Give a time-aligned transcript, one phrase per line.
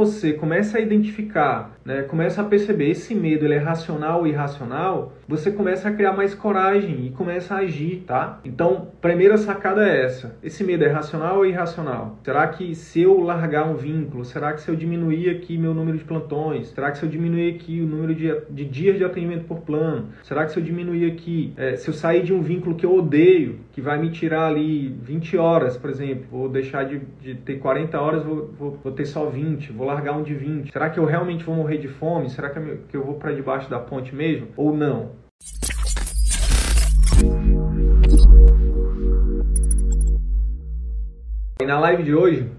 [0.00, 5.12] Você começa a identificar, né, começa a perceber esse medo, ele é racional ou irracional,
[5.30, 8.40] você começa a criar mais coragem e começa a agir, tá?
[8.44, 10.36] Então, primeira sacada é essa.
[10.42, 12.18] Esse medo é racional ou irracional?
[12.24, 15.96] Será que se eu largar um vínculo, será que se eu diminuir aqui meu número
[15.96, 19.44] de plantões, será que se eu diminuir aqui o número de, de dias de atendimento
[19.44, 22.74] por plano, será que se eu diminuir aqui, é, se eu sair de um vínculo
[22.74, 27.00] que eu odeio, que vai me tirar ali 20 horas, por exemplo, vou deixar de,
[27.20, 30.34] de ter 40 horas, vou, vou, vou ter só 20, 20, vou largar um de
[30.34, 30.72] 20.
[30.72, 32.28] Será que eu realmente vou morrer de fome?
[32.30, 34.48] Será que eu vou para debaixo da ponte mesmo?
[34.56, 35.19] Ou não?
[41.60, 42.50] E na live de hoje,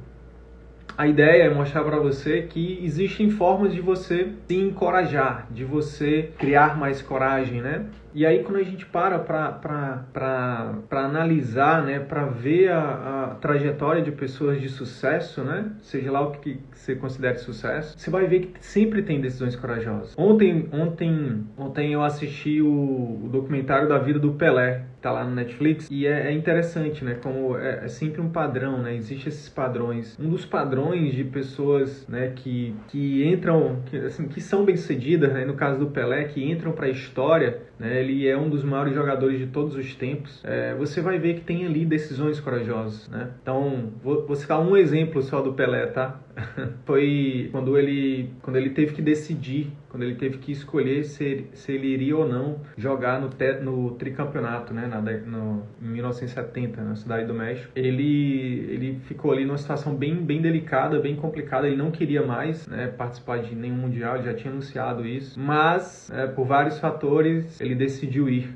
[0.96, 6.30] a ideia é mostrar para você que existem formas de você se encorajar, de você
[6.38, 7.88] criar mais coragem, né?
[8.14, 14.12] E aí quando a gente para para analisar, né, para ver a, a, trajetória de
[14.12, 18.66] pessoas de sucesso, né, seja lá o que você considere sucesso, você vai ver que
[18.66, 20.14] sempre tem decisões corajosas.
[20.18, 25.34] Ontem, ontem, ontem eu assisti o, o documentário da vida do Pelé, tá lá no
[25.34, 29.50] Netflix, e é, é interessante, né, como é, é, sempre um padrão, né, existem esses
[29.50, 30.17] padrões.
[30.19, 35.44] Um dos padrões de pessoas, né, que, que entram, que, assim, que são bem-sucedidas, né,
[35.44, 38.94] no caso do Pelé, que entram para a história, né, ele é um dos maiores
[38.94, 43.29] jogadores de todos os tempos, é, você vai ver que tem ali decisões corajosas, né?
[43.41, 46.19] Então, vou, vou citar um exemplo só do Pelé, tá?
[46.86, 51.72] Foi quando ele, quando ele teve que decidir, quando ele teve que escolher se, se
[51.72, 54.88] ele iria ou não jogar no, te, no tricampeonato, né?
[54.88, 57.72] Na, no, em 1970, na Cidade do México.
[57.75, 61.68] Ele, ele ficou ali numa situação bem, bem delicada, bem complicada.
[61.68, 65.40] Ele não queria mais né, participar de nenhum mundial, já tinha anunciado isso.
[65.40, 68.56] Mas, é, por vários fatores, ele decidiu ir,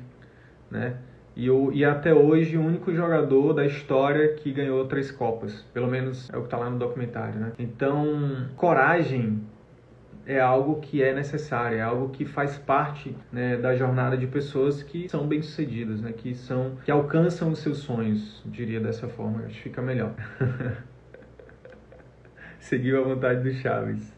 [0.70, 0.96] né?
[1.36, 5.62] E, o, e até hoje o único jogador da história que ganhou três Copas.
[5.74, 7.52] Pelo menos é o que está lá no documentário, né?
[7.58, 9.42] Então, coragem
[10.26, 14.82] é algo que é necessário, é algo que faz parte né, da jornada de pessoas
[14.82, 19.54] que são bem-sucedidas, né, que são que alcançam os seus sonhos, diria dessa forma, acho
[19.54, 20.14] que fica melhor.
[22.58, 24.15] Seguiu a vontade do Chaves.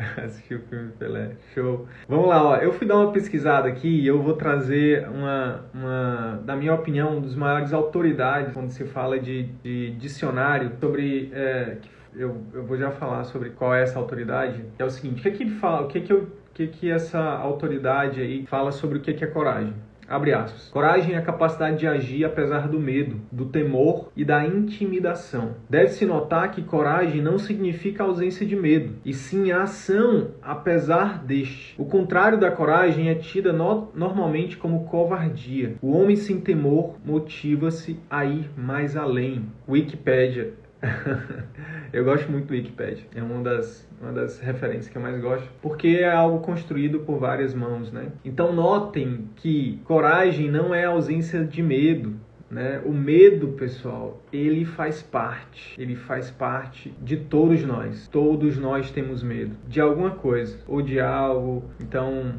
[0.24, 1.32] Assistiu o filme Pelé.
[1.54, 1.86] Show.
[2.08, 2.56] Vamos lá, ó.
[2.56, 7.18] Eu fui dar uma pesquisada aqui e eu vou trazer uma, uma da minha opinião,
[7.18, 11.30] um dos maiores autoridades quando se fala de, de dicionário sobre.
[11.32, 11.76] É,
[12.14, 14.64] eu, eu vou já falar sobre qual é essa autoridade.
[14.78, 15.82] É o seguinte: o que, é que ele fala?
[15.82, 19.00] O que, é que, eu, o que, é que essa autoridade aí fala sobre o
[19.00, 19.74] que, é que é coragem?
[20.10, 20.68] Abre aspas.
[20.70, 25.54] Coragem é a capacidade de agir apesar do medo, do temor e da intimidação.
[25.68, 31.76] Deve-se notar que coragem não significa ausência de medo, e sim a ação apesar deste.
[31.78, 35.76] O contrário da coragem é tida no normalmente como covardia.
[35.80, 39.44] O homem sem temor motiva-se a ir mais além.
[39.68, 40.54] Wikipédia
[41.92, 43.04] eu gosto muito do Wikipedia.
[43.14, 47.18] É uma das, uma das referências que eu mais gosto, porque é algo construído por
[47.18, 48.12] várias mãos, né?
[48.24, 52.14] Então notem que coragem não é ausência de medo,
[52.50, 52.82] né?
[52.84, 58.08] O medo, pessoal, ele faz parte, ele faz parte de todos nós.
[58.08, 61.64] Todos nós temos medo de alguma coisa ou de algo.
[61.80, 62.34] Então,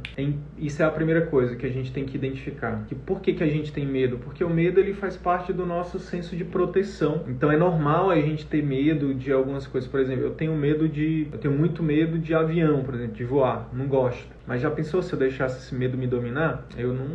[0.58, 2.86] isso é a primeira coisa que a gente tem que identificar.
[2.88, 4.18] Que por que, que a gente tem medo?
[4.18, 7.24] Porque o medo ele faz parte do nosso senso de proteção.
[7.28, 9.90] Então, é normal a gente ter medo de algumas coisas.
[9.90, 13.24] Por exemplo, eu tenho medo de, eu tenho muito medo de avião, por exemplo, de
[13.24, 13.70] voar.
[13.74, 14.30] Não gosto.
[14.46, 16.66] Mas já pensou se eu deixasse esse medo me dominar?
[16.78, 17.08] Eu não,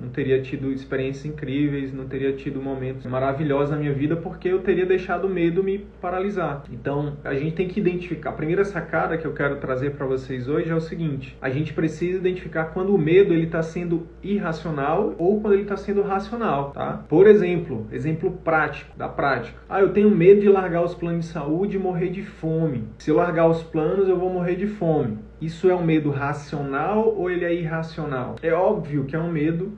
[0.00, 4.60] não teria tido experiências incríveis, não teria tido momentos maravilhosos na minha vida porque eu
[4.60, 6.64] teria deixado o medo me paralisar.
[6.70, 8.30] Então, a gente tem que identificar.
[8.30, 11.72] A primeira sacada que eu quero trazer para vocês hoje é o seguinte: a gente
[11.72, 16.70] precisa identificar quando o medo ele está sendo irracional ou quando ele está sendo racional,
[16.70, 17.04] tá?
[17.08, 19.58] Por exemplo, exemplo prático da prática.
[19.68, 22.84] Ah, eu tenho medo de largar os planos de saúde e morrer de fome.
[22.98, 25.18] Se eu largar os planos, eu vou morrer de fome.
[25.40, 28.36] Isso é um medo racional ou ele é irracional?
[28.42, 29.72] É óbvio que é um medo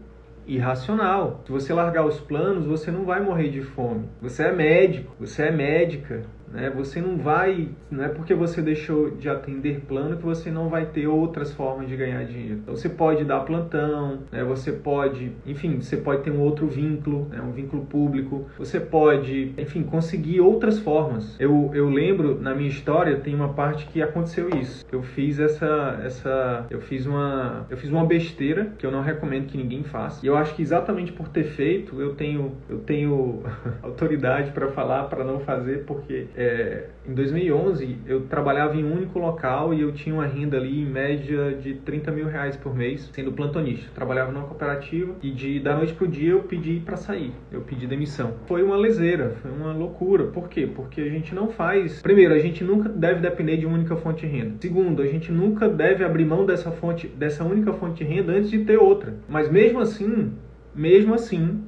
[0.46, 1.42] irracional.
[1.44, 4.08] Se você largar os planos, você não vai morrer de fome.
[4.22, 6.22] Você é médico, você é médica,
[6.52, 6.70] né?
[6.70, 10.86] Você não vai, não é porque você deixou de atender plano que você não vai
[10.86, 12.60] ter outras formas de ganhar dinheiro.
[12.62, 14.42] Então você pode dar plantão, né?
[14.44, 17.40] você pode, enfim, você pode ter um outro vínculo, né?
[17.40, 21.36] um vínculo público, você pode, enfim, conseguir outras formas.
[21.38, 24.84] Eu, eu lembro na minha história tem uma parte que aconteceu isso.
[24.90, 29.46] Eu fiz essa, essa, eu fiz uma, eu fiz uma besteira que eu não recomendo
[29.46, 30.24] que ninguém faça.
[30.24, 33.42] E eu acho que exatamente por ter feito eu tenho, eu tenho
[33.82, 39.18] autoridade para falar para não fazer porque é, em 2011 eu trabalhava em um único
[39.18, 43.10] local e eu tinha uma renda ali em média de 30 mil reais por mês,
[43.12, 43.90] sendo plantonista.
[43.92, 47.88] trabalhava numa cooperativa e de da noite pro dia eu pedi para sair, eu pedi
[47.88, 48.34] demissão.
[48.46, 50.26] Foi uma leseira, foi uma loucura.
[50.26, 50.64] Por quê?
[50.72, 52.00] Porque a gente não faz.
[52.02, 54.54] Primeiro, a gente nunca deve depender de uma única fonte de renda.
[54.60, 58.48] Segundo, a gente nunca deve abrir mão dessa fonte, dessa única fonte de renda antes
[58.48, 59.14] de ter outra.
[59.28, 60.32] Mas mesmo assim,
[60.72, 61.64] mesmo assim,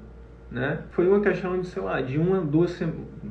[0.51, 0.81] né?
[0.91, 2.81] Foi uma questão de, sei lá, de uma, duas,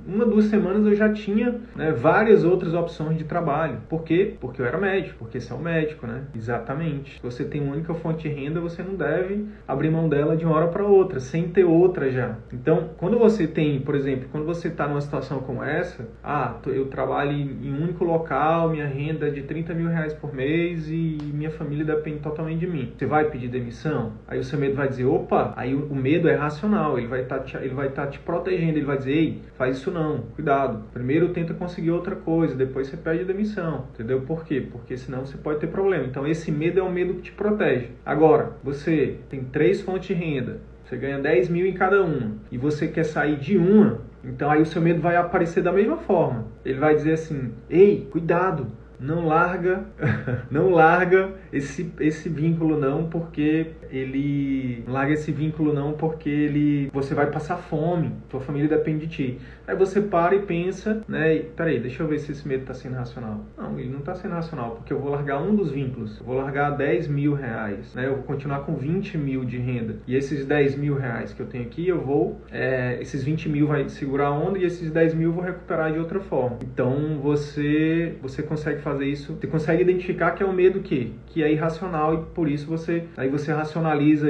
[0.08, 3.80] uma, duas semanas eu já tinha né, várias outras opções de trabalho.
[3.90, 4.36] Por quê?
[4.40, 6.24] Porque eu era médico, porque você é um médico, né?
[6.36, 7.20] Exatamente.
[7.22, 10.56] Você tem uma única fonte de renda, você não deve abrir mão dela de uma
[10.56, 12.36] hora para outra, sem ter outra já.
[12.54, 16.88] Então, quando você tem, por exemplo, quando você está numa situação como essa, ah, eu
[16.88, 21.18] trabalho em um único local, minha renda é de 30 mil reais por mês e
[21.34, 22.94] minha família depende totalmente de mim.
[22.98, 24.14] Você vai pedir demissão?
[24.28, 27.40] Aí o seu medo vai dizer, opa, aí o medo é racional, ele vai estar
[27.40, 30.84] tá, ele vai estar tá te protegendo, ele vai dizer, ei, faz isso não, cuidado.
[30.94, 34.22] Primeiro tenta conseguir outra coisa, depois você pede demissão, entendeu?
[34.22, 34.66] Por quê?
[34.72, 36.06] Porque senão você pode ter problema.
[36.06, 37.90] Então esse medo é um medo que te protege.
[38.06, 42.58] Agora, você tem três fontes de renda, você ganha 10 mil em cada uma, e
[42.58, 46.46] você quer sair de uma, então aí o seu medo vai aparecer da mesma forma.
[46.64, 48.68] Ele vai dizer assim, ei, cuidado,
[49.00, 49.86] não larga,
[50.52, 57.14] não larga esse, esse vínculo não, porque ele larga esse vínculo não, porque ele você
[57.14, 59.40] vai passar fome, tua família depende de ti.
[59.68, 61.36] Aí você para e pensa, né?
[61.36, 63.46] E, peraí, deixa eu ver se esse medo está sendo racional.
[63.58, 66.36] Não, ele não está sendo racional, porque eu vou largar um dos vínculos, eu vou
[66.36, 68.08] largar 10 mil reais, né?
[68.08, 69.98] Eu vou continuar com 20 mil de renda.
[70.08, 73.68] E esses 10 mil reais que eu tenho aqui, eu vou, é, esses 20 mil
[73.68, 76.60] vai segurar a onda e esses 10 mil eu vou recuperar de outra forma.
[76.64, 81.14] Então você, você consegue fazer fazer isso, você consegue identificar que é um medo que,
[81.28, 83.79] que é irracional e por isso você aí você racionaliza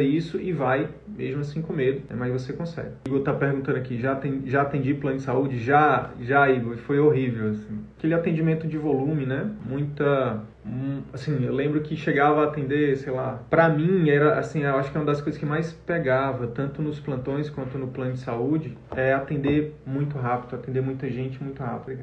[0.02, 2.16] isso e vai mesmo assim com medo, né?
[2.18, 2.92] mas você consegue.
[3.06, 5.60] Igor tá perguntando aqui, já, tem, já atendi plano de saúde?
[5.60, 7.80] Já, já Igor, foi horrível assim.
[7.98, 9.52] Aquele atendimento de volume, né?
[9.68, 10.42] Muita
[11.14, 14.92] assim, eu lembro que chegava a atender, sei lá, para mim era assim, eu acho
[14.92, 18.20] que é uma das coisas que mais pegava, tanto nos plantões quanto no plano de
[18.20, 22.00] saúde, é atender muito rápido, atender muita gente muito rápido.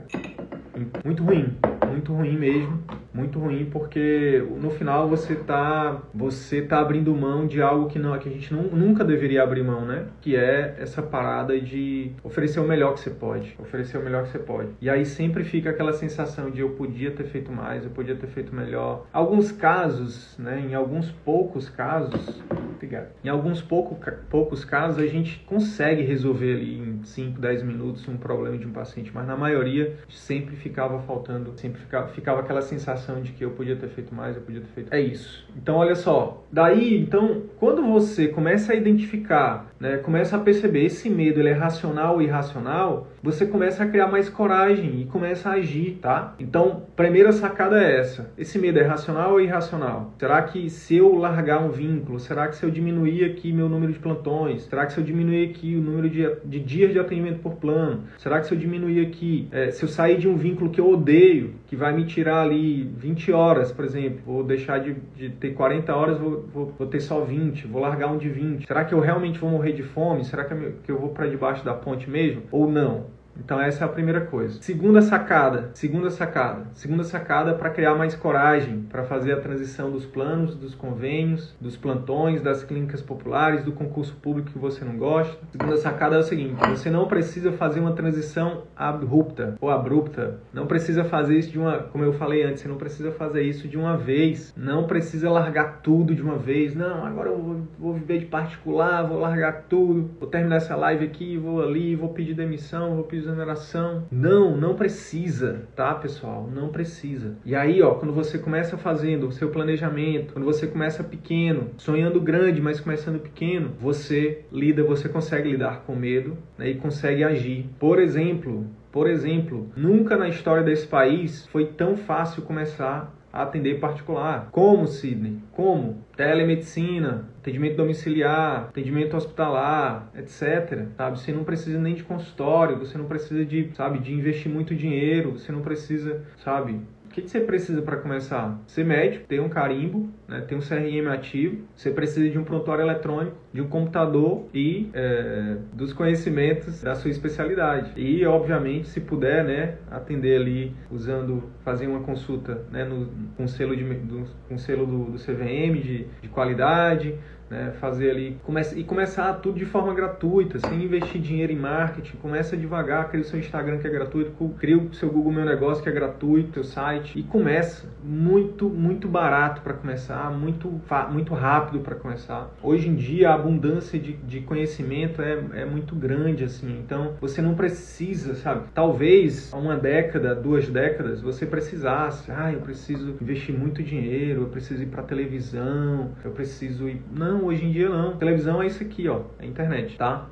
[1.04, 1.56] Muito ruim,
[1.88, 2.82] muito ruim mesmo,
[3.14, 8.16] muito ruim porque no final você tá você tá abrindo mão de algo que não
[8.18, 10.04] que a gente não, nunca deveria abrir mão, né?
[10.20, 14.30] Que é essa parada de oferecer o melhor que você pode, oferecer o melhor que
[14.30, 14.68] você pode.
[14.80, 18.26] E aí sempre fica aquela sensação de eu podia ter feito mais, eu podia ter
[18.26, 19.06] feito melhor.
[19.12, 22.42] Alguns casos, né, em alguns poucos casos,
[22.74, 23.08] obrigado.
[23.22, 23.98] Em alguns pouco,
[24.30, 28.72] poucos casos a gente consegue resolver ali em 5, 10 minutos um problema de um
[28.72, 33.50] paciente, mas na maioria sempre ficava faltando, sempre ficava, ficava aquela sensação de que eu
[33.50, 34.94] podia ter feito mais, eu podia ter feito.
[34.94, 35.46] É isso.
[35.56, 41.08] Então olha só, daí, então, quando você começa a identificar, né, começa a perceber esse
[41.10, 45.54] medo, ele é racional ou irracional, você começa a criar mais coragem e começa a
[45.54, 46.34] agir, tá?
[46.38, 48.30] Então, primeira sacada é essa.
[48.38, 50.12] Esse medo é racional ou irracional?
[50.18, 53.92] Será que se eu largar um vínculo, será que se eu diminuir aqui meu número
[53.92, 57.40] de plantões, será que se eu diminuir aqui o número de, de dias de atendimento
[57.40, 60.70] por plano, será que se eu diminuir aqui, é, se eu sair de um vínculo
[60.70, 64.94] que eu odeio, que vai me tirar ali 20 horas, por exemplo, vou deixar de,
[65.16, 68.66] de ter 40 horas, vou, vou, vou, ter só 20, vou largar um de 20.
[68.66, 70.24] Será que eu realmente vou morrer de fome?
[70.24, 72.42] Será que que eu vou para debaixo da ponte mesmo?
[72.50, 73.15] Ou não?
[73.38, 74.60] Então essa é a primeira coisa.
[74.62, 80.06] Segunda sacada, segunda sacada, segunda sacada para criar mais coragem para fazer a transição dos
[80.06, 85.36] planos, dos convênios, dos plantões, das clínicas populares, do concurso público que você não gosta.
[85.52, 90.40] Segunda sacada é o seguinte: você não precisa fazer uma transição abrupta ou abrupta.
[90.52, 93.68] Não precisa fazer isso de uma, como eu falei antes, você não precisa fazer isso
[93.68, 94.52] de uma vez.
[94.56, 96.74] Não precisa largar tudo de uma vez.
[96.74, 101.04] Não, agora eu vou, vou viver de particular, vou largar tudo, vou terminar essa live
[101.04, 104.06] aqui, vou ali, vou pedir demissão, vou pedir exoneração.
[104.10, 106.48] Não, não precisa, tá, pessoal?
[106.52, 107.36] Não precisa.
[107.44, 112.20] E aí, ó, quando você começa fazendo o seu planejamento, quando você começa pequeno, sonhando
[112.20, 117.66] grande, mas começando pequeno, você lida, você consegue lidar com medo né, e consegue agir.
[117.78, 118.66] Por exemplo,
[118.96, 124.48] por exemplo, nunca na história desse país foi tão fácil começar atender particular.
[124.50, 125.38] Como, Sidney?
[125.52, 126.04] Como?
[126.16, 130.86] Telemedicina, atendimento domiciliar, atendimento hospitalar, etc.
[130.96, 131.18] Sabe?
[131.18, 135.32] Você não precisa nem de consultório, você não precisa de, sabe, de investir muito dinheiro,
[135.32, 136.80] você não precisa, sabe,
[137.16, 138.60] que, que você precisa para começar?
[138.66, 142.84] Ser médico, ter um carimbo, né, ter um CRM ativo, você precisa de um prontuário
[142.84, 147.90] eletrônico, de um computador e é, dos conhecimentos da sua especialidade.
[147.96, 153.74] E, obviamente, se puder, né, atender ali usando, fazer uma consulta né, no, com selo,
[153.74, 157.14] de, do, com selo do, do CVM de, de qualidade,
[157.50, 158.38] né, fazer ali
[158.74, 163.24] e começar tudo de forma gratuita, sem investir dinheiro em marketing, começa devagar, cria o
[163.24, 166.64] seu Instagram que é gratuito, cria o seu Google Meu Negócio que é gratuito, teu
[166.64, 172.50] site e começa muito muito barato para começar, muito muito rápido para começar.
[172.62, 177.40] Hoje em dia a abundância de, de conhecimento é, é muito grande assim, então você
[177.40, 178.66] não precisa, sabe?
[178.74, 184.48] Talvez há uma década, duas décadas você precisasse, ah, eu preciso investir muito dinheiro, eu
[184.48, 188.16] preciso ir para televisão, eu preciso ir não hoje em dia não.
[188.16, 190.28] Televisão é isso aqui, ó, é internet, tá?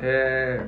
[0.00, 0.62] É,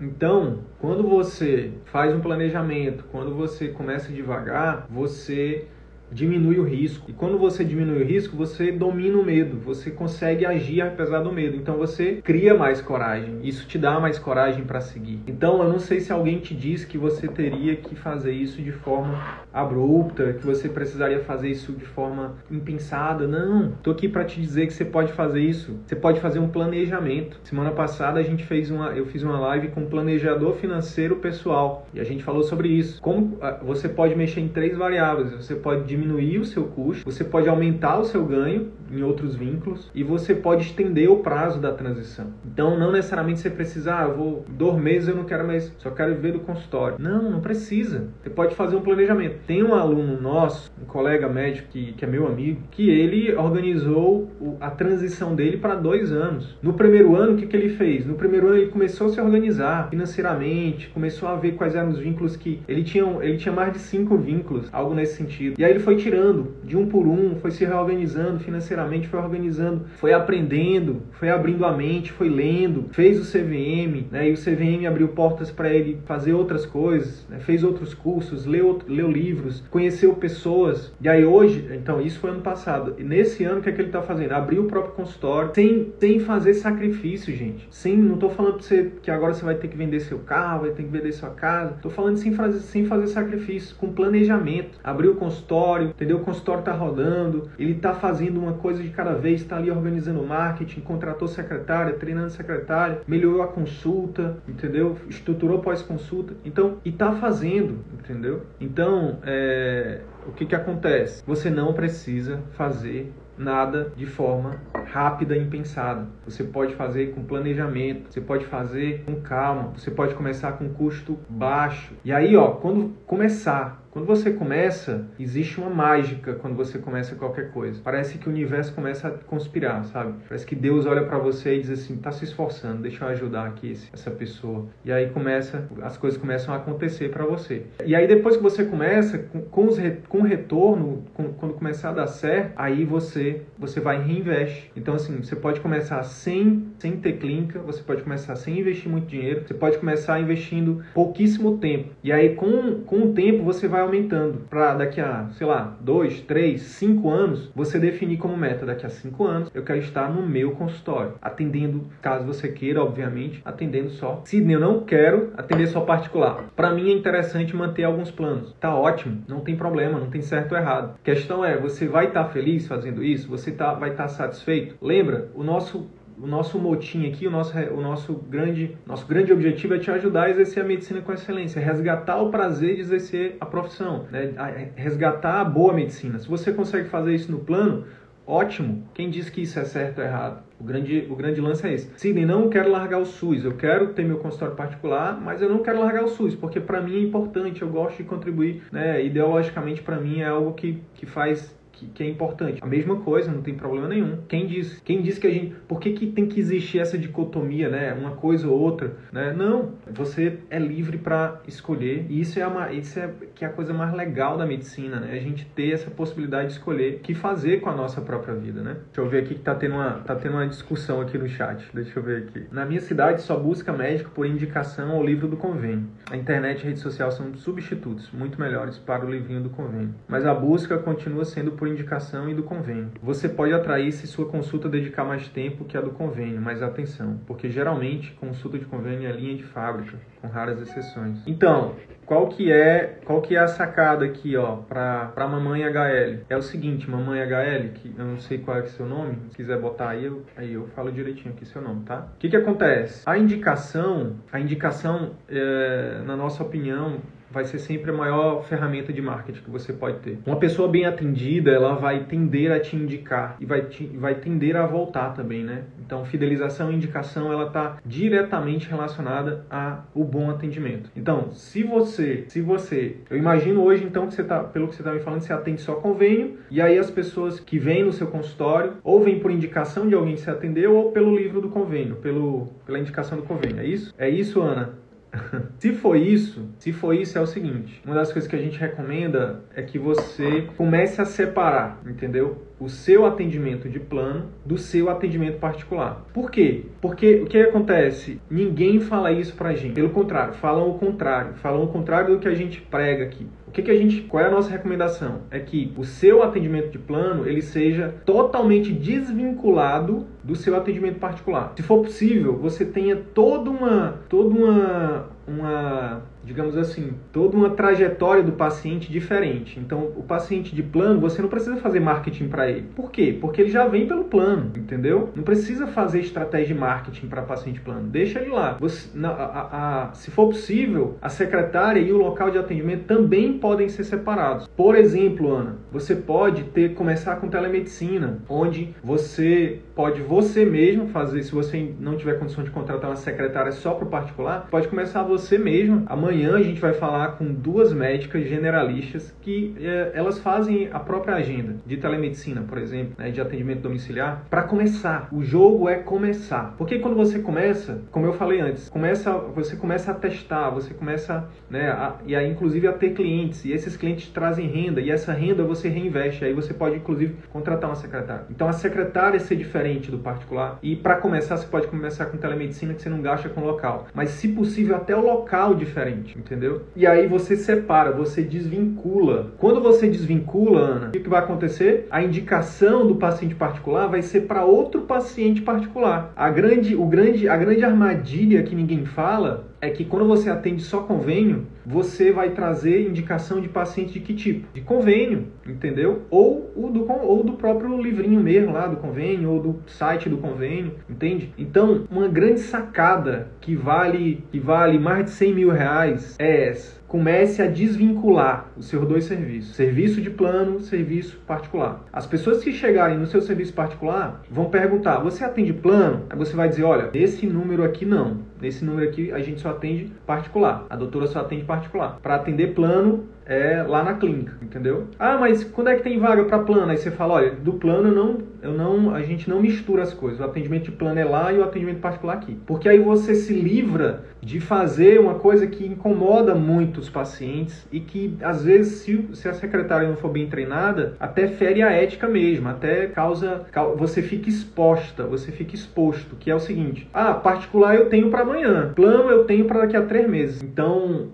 [0.00, 5.66] então, quando você faz um planejamento, quando você começa devagar, você
[6.10, 7.10] diminui o risco.
[7.10, 11.32] E quando você diminui o risco, você domina o medo, você consegue agir apesar do
[11.32, 11.56] medo.
[11.56, 13.38] Então você cria mais coragem.
[13.42, 15.20] Isso te dá mais coragem para seguir.
[15.26, 18.72] Então eu não sei se alguém te diz que você teria que fazer isso de
[18.72, 19.18] forma
[19.52, 23.26] abrupta, que você precisaria fazer isso de forma impensada.
[23.26, 25.78] Não, tô aqui para te dizer que você pode fazer isso.
[25.86, 27.40] Você pode fazer um planejamento.
[27.44, 31.86] Semana passada a gente fez uma, eu fiz uma live com um planejador financeiro pessoal
[31.92, 33.00] e a gente falou sobre isso.
[33.00, 35.32] Como ah, você pode mexer em três variáveis.
[35.32, 39.90] Você pode diminuir o seu custo, você pode aumentar o seu ganho em outros vínculos
[39.94, 42.32] e você pode estender o prazo da transição.
[42.44, 45.90] Então, não necessariamente você precisa, ah, eu vou dois meses eu não quero mais, só
[45.90, 46.96] quero viver do consultório.
[46.98, 48.08] Não, não precisa.
[48.22, 49.38] Você pode fazer um planejamento.
[49.46, 54.30] Tem um aluno nosso, um colega médico que, que é meu amigo, que ele organizou
[54.60, 56.56] a transição dele para dois anos.
[56.62, 58.06] No primeiro ano, o que, que ele fez?
[58.06, 61.98] No primeiro ano ele começou a se organizar financeiramente, começou a ver quais eram os
[61.98, 65.58] vínculos que ele tinha, ele tinha mais de cinco vínculos, algo nesse sentido.
[65.58, 69.86] E aí ele foi tirando de um por um, foi se reorganizando financeiramente, foi organizando,
[69.96, 74.28] foi aprendendo, foi abrindo a mente, foi lendo, fez o CVM, né?
[74.28, 77.38] E o CVM abriu portas para ele fazer outras coisas, né?
[77.38, 80.92] fez outros cursos, leu, leu livros, conheceu pessoas.
[81.00, 82.94] E aí hoje, então isso foi ano passado.
[82.98, 84.32] E nesse ano o que é que ele está fazendo?
[84.32, 87.66] Abriu o próprio consultório, sem, sem fazer sacrifício, gente.
[87.70, 90.62] Sem, não estou falando para você que agora você vai ter que vender seu carro,
[90.62, 91.76] vai ter que vender sua casa.
[91.76, 94.78] Estou falando sem fazer, sem fazer sacrifício, com planejamento.
[94.84, 96.16] Abriu o consultório consultório, entendeu?
[96.18, 100.22] O consultório está rodando, ele está fazendo uma coisa de cada vez, está ali organizando
[100.22, 104.96] marketing, contratou secretária, treinando secretária, melhorou a consulta, entendeu?
[105.08, 108.42] Estruturou pós-consulta, então, e está fazendo, entendeu?
[108.60, 111.22] Então, é, o que que acontece?
[111.26, 114.60] Você não precisa fazer nada de forma
[114.92, 116.06] rápida e impensada.
[116.24, 121.18] Você pode fazer com planejamento, você pode fazer com calma, você pode começar com custo
[121.28, 121.94] baixo.
[122.04, 127.50] E aí, ó, quando começar quando você começa, existe uma mágica quando você começa qualquer
[127.50, 127.80] coisa.
[127.82, 130.14] Parece que o universo começa a conspirar, sabe?
[130.28, 133.46] Parece que Deus olha para você e diz assim: tá se esforçando, deixa eu ajudar
[133.46, 134.66] aqui essa pessoa.
[134.84, 137.64] E aí começa, as coisas começam a acontecer para você.
[137.84, 139.18] E aí depois que você começa,
[139.50, 139.78] com, os,
[140.08, 144.70] com o retorno, com, quando começar a dar certo, aí você, você vai e reinveste.
[144.76, 149.08] Então, assim, você pode começar sem, sem ter clínica, você pode começar sem investir muito
[149.08, 151.88] dinheiro, você pode começar investindo pouquíssimo tempo.
[152.04, 156.20] E aí, com, com o tempo, você vai aumentando para daqui a, sei lá, dois,
[156.20, 160.26] três, cinco anos, você definir como meta daqui a cinco anos, eu quero estar no
[160.26, 164.22] meu consultório, atendendo, caso você queira, obviamente, atendendo só.
[164.24, 166.44] Sidney, eu não quero atender só particular.
[166.54, 168.54] Para mim é interessante manter alguns planos.
[168.60, 170.94] Tá ótimo, não tem problema, não tem certo ou errado.
[171.00, 173.28] A questão é, você vai estar tá feliz fazendo isso?
[173.28, 174.76] Você tá, vai estar tá satisfeito?
[174.80, 175.88] Lembra, o nosso
[176.20, 180.24] o nosso motim aqui, o nosso, o nosso, grande, nosso grande objetivo é te ajudar
[180.24, 184.72] a exercer a medicina com excelência, resgatar o prazer de exercer a profissão, né?
[184.74, 186.18] resgatar a boa medicina.
[186.18, 187.84] Se você consegue fazer isso no plano,
[188.26, 188.84] ótimo.
[188.94, 190.42] Quem diz que isso é certo ou errado?
[190.60, 191.90] O grande, o grande lance é esse.
[191.96, 193.44] Sidney, não quero largar o SUS.
[193.44, 196.80] Eu quero ter meu consultório particular, mas eu não quero largar o SUS, porque para
[196.80, 199.04] mim é importante, eu gosto de contribuir, né?
[199.04, 202.62] Ideologicamente, para mim é algo que, que faz que, que, é importante.
[202.62, 204.18] A mesma coisa, não tem problema nenhum.
[204.28, 205.54] Quem diz, quem diz que a gente.
[205.66, 207.92] Por que, que tem que existir essa dicotomia, né?
[207.94, 209.32] Uma coisa ou outra, né?
[209.32, 209.74] Não.
[209.90, 212.06] Você é livre para escolher.
[212.08, 215.12] E isso é, uma, isso é que é a coisa mais legal da medicina, né?
[215.12, 218.62] A gente ter essa possibilidade de escolher o que fazer com a nossa própria vida,
[218.62, 218.76] né?
[218.86, 221.64] Deixa eu ver aqui que tá tendo uma, tá tendo uma discussão aqui no chat.
[221.72, 222.46] Deixa eu ver aqui.
[222.50, 225.86] Na minha cidade só busca médico por indicação ou livro do convênio.
[226.10, 229.94] A internet e a rede social são substitutos muito melhores para o livrinho do convênio.
[230.08, 232.90] Mas a busca continua sendo por indicação e do convênio.
[233.02, 237.20] Você pode atrair se sua consulta dedicar mais tempo que a do convênio, mas atenção,
[237.26, 241.22] porque geralmente consulta de convênio é linha de fábrica, com raras exceções.
[241.26, 241.74] Então,
[242.08, 246.36] qual que é qual que é a sacada aqui ó para para mamãe HL é
[246.38, 249.60] o seguinte mamãe HL que eu não sei qual é o seu nome se quiser
[249.60, 253.02] botar aí eu, aí eu falo direitinho aqui seu nome tá o que que acontece
[253.04, 256.96] a indicação a indicação é, na nossa opinião
[257.30, 260.18] vai ser sempre a maior ferramenta de marketing que você pode ter.
[260.26, 264.56] Uma pessoa bem atendida, ela vai tender a te indicar e vai, te, vai tender
[264.56, 265.64] a voltar também, né?
[265.84, 270.90] Então, fidelização e indicação, ela está diretamente relacionada ao bom atendimento.
[270.96, 274.82] Então, se você, se você, eu imagino hoje então que você tá, pelo que você
[274.82, 278.06] está me falando, você atende só convênio e aí as pessoas que vêm no seu
[278.06, 281.96] consultório ou vêm por indicação de alguém que você atendeu ou pelo livro do convênio,
[281.96, 283.60] pelo, pela indicação do convênio.
[283.60, 283.94] É isso?
[283.98, 284.87] É isso, Ana?
[285.58, 288.58] se for isso, se for isso é o seguinte, uma das coisas que a gente
[288.58, 292.46] recomenda é que você comece a separar, entendeu?
[292.60, 296.04] O seu atendimento de plano do seu atendimento particular.
[296.12, 296.64] Por quê?
[296.80, 298.20] Porque o que acontece?
[298.28, 299.74] Ninguém fala isso pra gente.
[299.74, 301.34] Pelo contrário, falam o contrário.
[301.34, 303.26] Falam o contrário do que a gente prega aqui.
[303.48, 305.22] O que, que a gente, qual é a nossa recomendação?
[305.30, 311.54] É que o seu atendimento de plano ele seja totalmente desvinculado do seu atendimento particular.
[311.56, 318.22] Se for possível, você tenha toda uma, toda uma, uma digamos assim, toda uma trajetória
[318.22, 319.58] do paciente diferente.
[319.58, 322.66] Então, o paciente de plano, você não precisa fazer marketing para ele.
[322.76, 323.16] Por quê?
[323.18, 325.10] Porque ele já vem pelo plano, entendeu?
[325.16, 327.88] Não precisa fazer estratégia de marketing para paciente plano.
[327.88, 328.56] Deixa ele lá.
[328.60, 333.38] Você, na, a, a, se for possível, a secretária e o local de atendimento também
[333.38, 334.46] podem ser separados.
[334.48, 341.22] Por exemplo, Ana, você pode ter começar com telemedicina, onde você pode você mesmo fazer,
[341.22, 345.02] se você não tiver condição de contratar uma secretária só para o particular, pode começar
[345.02, 350.18] você mesmo amanhã Amanhã a gente vai falar com duas médicas generalistas que é, elas
[350.18, 355.08] fazem a própria agenda de telemedicina, por exemplo, né, de atendimento domiciliar, para começar.
[355.12, 356.54] O jogo é começar.
[356.56, 361.28] Porque quando você começa, como eu falei antes, começa, você começa a testar, você começa,
[361.50, 365.12] né, a, e aí inclusive a ter clientes, e esses clientes trazem renda, e essa
[365.12, 368.24] renda você reinveste, aí você pode inclusive contratar uma secretária.
[368.30, 372.74] Então a secretária ser diferente do particular, e para começar você pode começar com telemedicina
[372.74, 376.62] que você não gasta com local, mas se possível até o local diferente entendeu?
[376.76, 379.32] E aí você separa, você desvincula.
[379.38, 381.86] Quando você desvincula, Ana, o que, vai acontecer?
[381.90, 386.12] A indicação do paciente particular vai ser para outro paciente particular.
[386.16, 390.62] A grande, o grande, a grande armadilha que ninguém fala é que quando você atende
[390.62, 394.46] só convênio, você vai trazer indicação de paciente de que tipo?
[394.54, 396.02] De convênio, entendeu?
[396.10, 400.18] Ou, o do, ou do próprio livrinho mesmo lá do convênio, ou do site do
[400.18, 401.32] convênio, entende?
[401.36, 406.78] Então, uma grande sacada que vale, que vale mais de 100 mil reais é essa
[406.88, 411.84] comece a desvincular os seus dois serviços, serviço de plano, serviço particular.
[411.92, 416.34] As pessoas que chegarem no seu serviço particular vão perguntar: "Você atende plano?" Aí você
[416.34, 418.20] vai dizer: "Olha, esse número aqui não.
[418.40, 420.66] Nesse número aqui a gente só atende particular.
[420.70, 421.98] A doutora só atende particular.
[422.02, 424.88] Para atender plano, é lá na clínica, entendeu?
[424.98, 426.70] Ah, mas quando é que tem vaga para plano?
[426.70, 429.92] Aí você fala, olha, do plano eu não, eu não, a gente não mistura as
[429.92, 430.18] coisas.
[430.18, 432.38] O atendimento de plano é lá e o atendimento particular aqui.
[432.46, 437.80] Porque aí você se livra de fazer uma coisa que incomoda muito os pacientes e
[437.80, 442.08] que às vezes se, se a secretária não for bem treinada, até fere a ética
[442.08, 443.46] mesmo, até causa,
[443.76, 448.24] você fica exposta, você fica exposto, que é o seguinte: ah, particular eu tenho para
[448.28, 450.42] amanhã, plano eu tenho para daqui a três meses.
[450.42, 451.08] Então